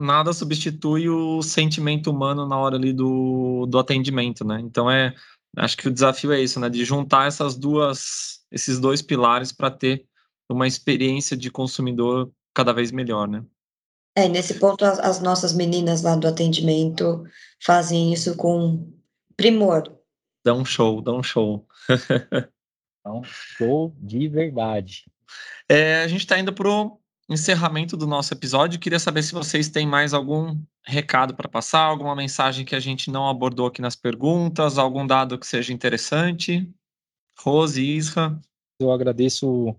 nada 0.00 0.32
substitui 0.32 1.08
o 1.08 1.42
sentimento 1.42 2.08
humano 2.08 2.46
na 2.46 2.56
hora 2.56 2.76
ali 2.76 2.92
do, 2.92 3.66
do 3.66 3.80
atendimento, 3.80 4.44
né? 4.44 4.60
Então 4.60 4.88
é, 4.88 5.12
acho 5.56 5.76
que 5.76 5.88
o 5.88 5.92
desafio 5.92 6.30
é 6.32 6.40
isso, 6.40 6.60
né? 6.60 6.70
De 6.70 6.84
juntar 6.84 7.26
essas 7.26 7.56
duas, 7.56 8.44
esses 8.48 8.78
dois 8.78 9.02
pilares 9.02 9.50
para 9.50 9.72
ter 9.72 10.06
uma 10.48 10.68
experiência 10.68 11.36
de 11.36 11.50
consumidor 11.50 12.30
cada 12.54 12.72
vez 12.72 12.92
melhor, 12.92 13.26
né? 13.26 13.44
É, 14.16 14.28
nesse 14.28 14.60
ponto, 14.60 14.84
as, 14.84 14.98
as, 15.00 15.20
nossas 15.20 15.52
meninas 15.52 16.02
lá 16.02 16.14
do 16.14 16.28
atendimento 16.28 17.24
fazem 17.60 18.12
isso 18.12 18.36
com 18.36 18.92
primor. 19.36 19.82
Dá 20.44 20.54
um 20.54 20.64
show, 20.64 21.02
dá 21.02 21.12
um 21.12 21.22
show. 21.22 21.66
dá 23.04 23.12
um 23.12 23.24
show 23.24 23.92
de 23.98 24.28
verdade. 24.28 25.04
É, 25.68 26.02
a 26.02 26.08
gente 26.08 26.20
está 26.20 26.38
indo 26.38 26.52
para 26.52 26.68
o 26.68 27.00
encerramento 27.28 27.96
do 27.96 28.06
nosso 28.06 28.32
episódio. 28.32 28.78
Queria 28.78 29.00
saber 29.00 29.22
se 29.22 29.32
vocês 29.32 29.68
têm 29.68 29.86
mais 29.86 30.14
algum 30.14 30.56
recado 30.86 31.34
para 31.34 31.48
passar, 31.48 31.80
alguma 31.80 32.14
mensagem 32.14 32.64
que 32.64 32.76
a 32.76 32.80
gente 32.80 33.10
não 33.10 33.28
abordou 33.28 33.66
aqui 33.66 33.82
nas 33.82 33.96
perguntas, 33.96 34.78
algum 34.78 35.06
dado 35.06 35.38
que 35.38 35.46
seja 35.46 35.72
interessante. 35.72 36.70
Rose, 37.40 37.82
Isra. 37.82 38.38
Eu 38.78 38.92
agradeço 38.92 39.74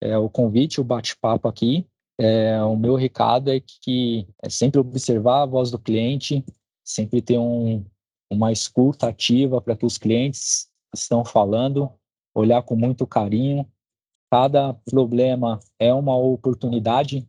é, 0.00 0.16
o 0.16 0.28
convite, 0.28 0.80
o 0.80 0.84
bate-papo 0.84 1.46
aqui. 1.46 1.86
É, 2.24 2.62
o 2.62 2.76
meu 2.76 2.94
recado 2.94 3.50
é 3.50 3.58
que 3.58 4.28
é 4.40 4.48
sempre 4.48 4.78
observar 4.78 5.42
a 5.42 5.46
voz 5.46 5.72
do 5.72 5.78
cliente, 5.78 6.44
sempre 6.84 7.20
ter 7.20 7.36
um, 7.36 7.84
uma 8.30 8.52
escuta 8.52 9.08
ativa 9.08 9.60
para 9.60 9.74
que 9.74 9.84
os 9.84 9.98
clientes 9.98 10.68
estão 10.94 11.24
falando, 11.24 11.90
olhar 12.32 12.62
com 12.62 12.76
muito 12.76 13.08
carinho. 13.08 13.68
Cada 14.30 14.72
problema 14.72 15.58
é 15.80 15.92
uma 15.92 16.16
oportunidade 16.16 17.28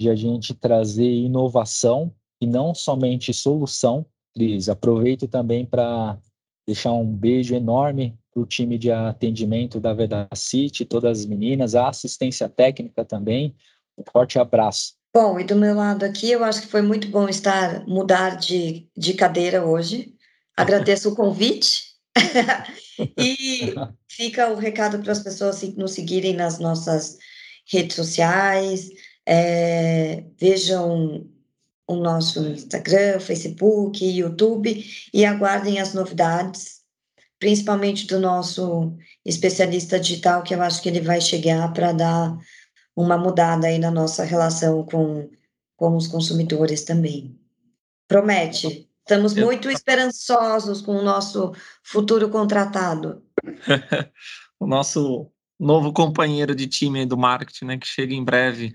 de 0.00 0.10
a 0.10 0.16
gente 0.16 0.52
trazer 0.52 1.08
inovação 1.08 2.12
e 2.40 2.46
não 2.48 2.74
somente 2.74 3.32
solução. 3.32 4.04
Cris, 4.34 4.68
aproveito 4.68 5.28
também 5.28 5.64
para 5.64 6.18
deixar 6.66 6.92
um 6.92 7.06
beijo 7.06 7.54
enorme 7.54 8.18
para 8.32 8.42
o 8.42 8.46
time 8.46 8.76
de 8.78 8.90
atendimento 8.90 9.78
da 9.78 9.94
Vedacity, 9.94 10.84
todas 10.84 11.20
as 11.20 11.24
meninas, 11.24 11.76
a 11.76 11.88
assistência 11.88 12.48
técnica 12.48 13.04
também, 13.04 13.54
um 13.98 14.04
forte 14.10 14.38
abraço. 14.38 14.94
Bom, 15.14 15.38
e 15.38 15.44
do 15.44 15.54
meu 15.54 15.74
lado 15.76 16.04
aqui, 16.04 16.30
eu 16.30 16.42
acho 16.42 16.62
que 16.62 16.66
foi 16.66 16.82
muito 16.82 17.08
bom 17.08 17.28
estar, 17.28 17.86
mudar 17.86 18.36
de, 18.36 18.88
de 18.96 19.14
cadeira 19.14 19.64
hoje. 19.64 20.12
Agradeço 20.56 21.10
o 21.10 21.14
convite. 21.16 21.94
e 23.18 23.74
fica 24.08 24.48
o 24.48 24.56
recado 24.56 25.00
para 25.00 25.12
as 25.12 25.20
pessoas 25.20 25.62
nos 25.76 25.92
seguirem 25.92 26.34
nas 26.34 26.58
nossas 26.58 27.18
redes 27.66 27.96
sociais, 27.96 28.90
é, 29.26 30.24
vejam 30.38 31.26
o 31.86 31.96
nosso 31.96 32.46
Instagram, 32.48 33.20
Facebook, 33.20 34.04
YouTube 34.04 34.84
e 35.12 35.24
aguardem 35.24 35.80
as 35.80 35.92
novidades, 35.94 36.80
principalmente 37.38 38.06
do 38.06 38.18
nosso 38.18 38.96
especialista 39.24 39.98
digital, 39.98 40.42
que 40.42 40.54
eu 40.54 40.62
acho 40.62 40.82
que 40.82 40.88
ele 40.88 41.00
vai 41.00 41.20
chegar 41.20 41.72
para 41.72 41.92
dar 41.92 42.36
uma 42.96 43.18
mudada 43.18 43.66
aí 43.66 43.78
na 43.78 43.90
nossa 43.90 44.24
relação 44.24 44.84
com, 44.84 45.30
com 45.76 45.96
os 45.96 46.06
consumidores 46.06 46.84
também. 46.84 47.38
Promete. 48.06 48.88
Estamos 49.00 49.34
muito 49.34 49.70
esperançosos 49.70 50.80
com 50.80 50.96
o 50.96 51.02
nosso 51.02 51.52
futuro 51.82 52.28
contratado. 52.30 53.22
o 54.58 54.66
nosso 54.66 55.30
novo 55.58 55.92
companheiro 55.92 56.54
de 56.54 56.66
time 56.66 57.04
do 57.04 57.16
marketing, 57.16 57.64
né, 57.66 57.78
que 57.78 57.86
chega 57.86 58.14
em 58.14 58.24
breve. 58.24 58.72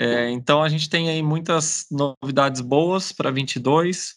É, 0.00 0.30
então 0.30 0.62
a 0.62 0.68
gente 0.68 0.88
tem 0.88 1.10
aí 1.10 1.22
muitas 1.22 1.86
novidades 1.90 2.60
boas 2.60 3.12
para 3.12 3.30
22 3.30 4.14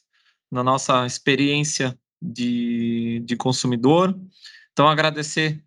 na 0.52 0.64
nossa 0.64 1.06
experiência 1.06 1.98
de, 2.22 3.22
de 3.26 3.36
consumidor. 3.36 4.18
Então 4.72 4.88
agradecer 4.88 5.64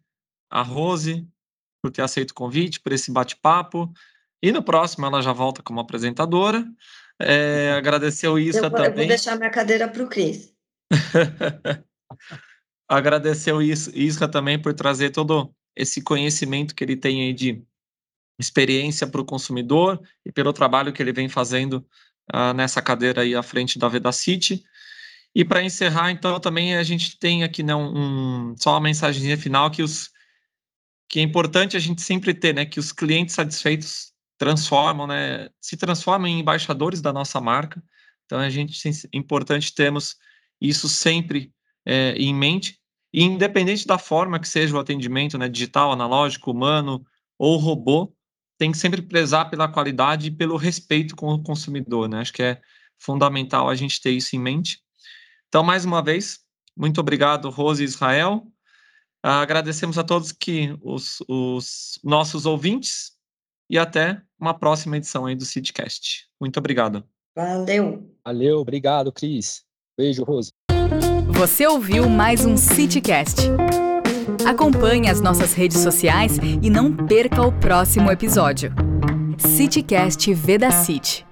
a 0.50 0.62
Rose, 0.62 1.26
por 1.88 1.92
ter 1.92 2.03
aceito 2.03 2.31
o 2.33 2.35
convite, 2.35 2.81
por 2.81 2.92
esse 2.92 3.11
bate-papo. 3.11 3.90
E 4.42 4.53
no 4.53 4.62
próximo 4.62 5.07
ela 5.07 5.22
já 5.22 5.33
volta 5.33 5.62
como 5.62 5.81
apresentadora. 5.81 6.64
É, 7.18 7.72
agradecer 7.72 8.29
o 8.29 8.38
Isra 8.38 8.70
também. 8.70 8.87
Eu 8.87 8.94
vou 8.94 9.07
deixar 9.07 9.37
minha 9.37 9.51
cadeira 9.51 9.88
para 9.88 10.05
o 10.05 10.09
Cris. 10.09 10.55
agradecer 12.88 13.53
o 13.53 13.62
Isra 13.62 14.29
também 14.29 14.61
por 14.61 14.72
trazer 14.74 15.11
todo 15.11 15.53
esse 15.74 16.03
conhecimento 16.03 16.74
que 16.74 16.85
ele 16.85 16.96
tem 16.96 17.22
aí 17.22 17.33
de 17.33 17.62
experiência 18.38 19.07
para 19.07 19.20
o 19.20 19.24
consumidor 19.24 20.01
e 20.24 20.31
pelo 20.31 20.53
trabalho 20.53 20.92
que 20.92 21.03
ele 21.03 21.12
vem 21.12 21.29
fazendo 21.29 21.85
uh, 22.33 22.53
nessa 22.55 22.81
cadeira 22.81 23.22
aí 23.22 23.35
à 23.35 23.42
frente 23.42 23.79
da 23.79 23.88
Vedacity. 23.88 24.62
E 25.35 25.44
para 25.44 25.62
encerrar, 25.62 26.11
então, 26.11 26.38
também 26.38 26.77
a 26.77 26.83
gente 26.83 27.18
tem 27.18 27.44
aqui 27.44 27.62
né, 27.62 27.74
um, 27.74 28.55
só 28.57 28.72
uma 28.72 28.81
mensagem 28.81 29.37
final 29.37 29.70
que 29.70 29.83
os 29.83 30.11
que 31.09 31.21
é 31.21 31.23
importante 31.23 31.77
a 31.77 31.81
gente 31.81 32.03
sempre 32.03 32.35
ter, 32.35 32.55
né, 32.55 32.64
que 32.66 32.79
os 32.79 32.92
clientes 32.92 33.35
satisfeitos 33.35 34.12
transformam, 34.37 35.07
né, 35.07 35.49
se 35.61 35.77
transformam 35.77 36.29
em 36.29 36.40
embaixadores 36.40 37.01
da 37.01 37.12
nossa 37.12 37.40
marca. 37.40 37.83
Então 38.27 38.38
a 38.38 38.51
gente 38.51 38.88
é 38.88 38.92
importante 39.12 39.75
termos 39.75 40.16
isso 40.61 40.88
sempre 40.88 41.53
é, 41.87 42.12
em 42.12 42.35
mente, 42.35 42.79
e 43.12 43.23
independente 43.23 43.87
da 43.87 43.97
forma 43.97 44.38
que 44.38 44.47
seja 44.47 44.77
o 44.77 44.79
atendimento, 44.79 45.38
né, 45.38 45.49
digital, 45.49 45.92
analógico, 45.92 46.51
humano 46.51 47.05
ou 47.38 47.57
robô, 47.57 48.12
tem 48.59 48.73
que 48.73 48.79
sempre 48.79 49.01
prezar 49.01 49.49
pela 49.49 49.68
qualidade 49.68 50.29
e 50.29 50.31
pelo 50.31 50.57
respeito 50.57 51.16
com 51.16 51.33
o 51.33 51.42
consumidor, 51.42 52.09
né? 52.09 52.21
Acho 52.21 52.33
que 52.33 52.42
é 52.42 52.61
fundamental 52.99 53.68
a 53.68 53.75
gente 53.75 54.01
ter 54.01 54.11
isso 54.11 54.35
em 54.35 54.40
mente. 54.40 54.81
Então, 55.47 55.62
mais 55.62 55.85
uma 55.85 56.03
vez, 56.03 56.40
muito 56.77 57.01
obrigado, 57.01 57.49
Rose 57.51 57.83
e 57.83 57.87
Israel. 57.87 58.47
Agradecemos 59.22 59.98
a 59.98 60.04
todos 60.04 60.33
que 60.33 60.76
os, 60.83 61.22
os 61.28 61.98
nossos 62.02 62.46
ouvintes 62.46 63.12
e 63.70 63.78
até 63.78 64.20
uma 64.40 64.54
próxima 64.54 64.96
edição 64.96 65.26
aí 65.26 65.35
do 65.35 65.44
Seedcast. 65.44 66.26
Muito 66.40 66.59
obrigado. 66.59 67.04
Valeu. 67.37 68.11
Valeu, 68.24 68.59
obrigado, 68.59 69.12
Cris. 69.12 69.62
Beijo, 69.96 70.24
Rose. 70.24 70.50
Você 71.31 71.66
ouviu 71.66 72.09
mais 72.09 72.44
um 72.44 72.57
CityCast. 72.57 73.42
Acompanhe 74.46 75.09
as 75.09 75.20
nossas 75.20 75.52
redes 75.52 75.78
sociais 75.78 76.38
e 76.62 76.70
não 76.70 76.96
perca 77.07 77.42
o 77.42 77.52
próximo 77.52 78.11
episódio. 78.11 78.72
CityCast 79.38 80.33
Veda 80.35 80.70
City. 80.70 81.28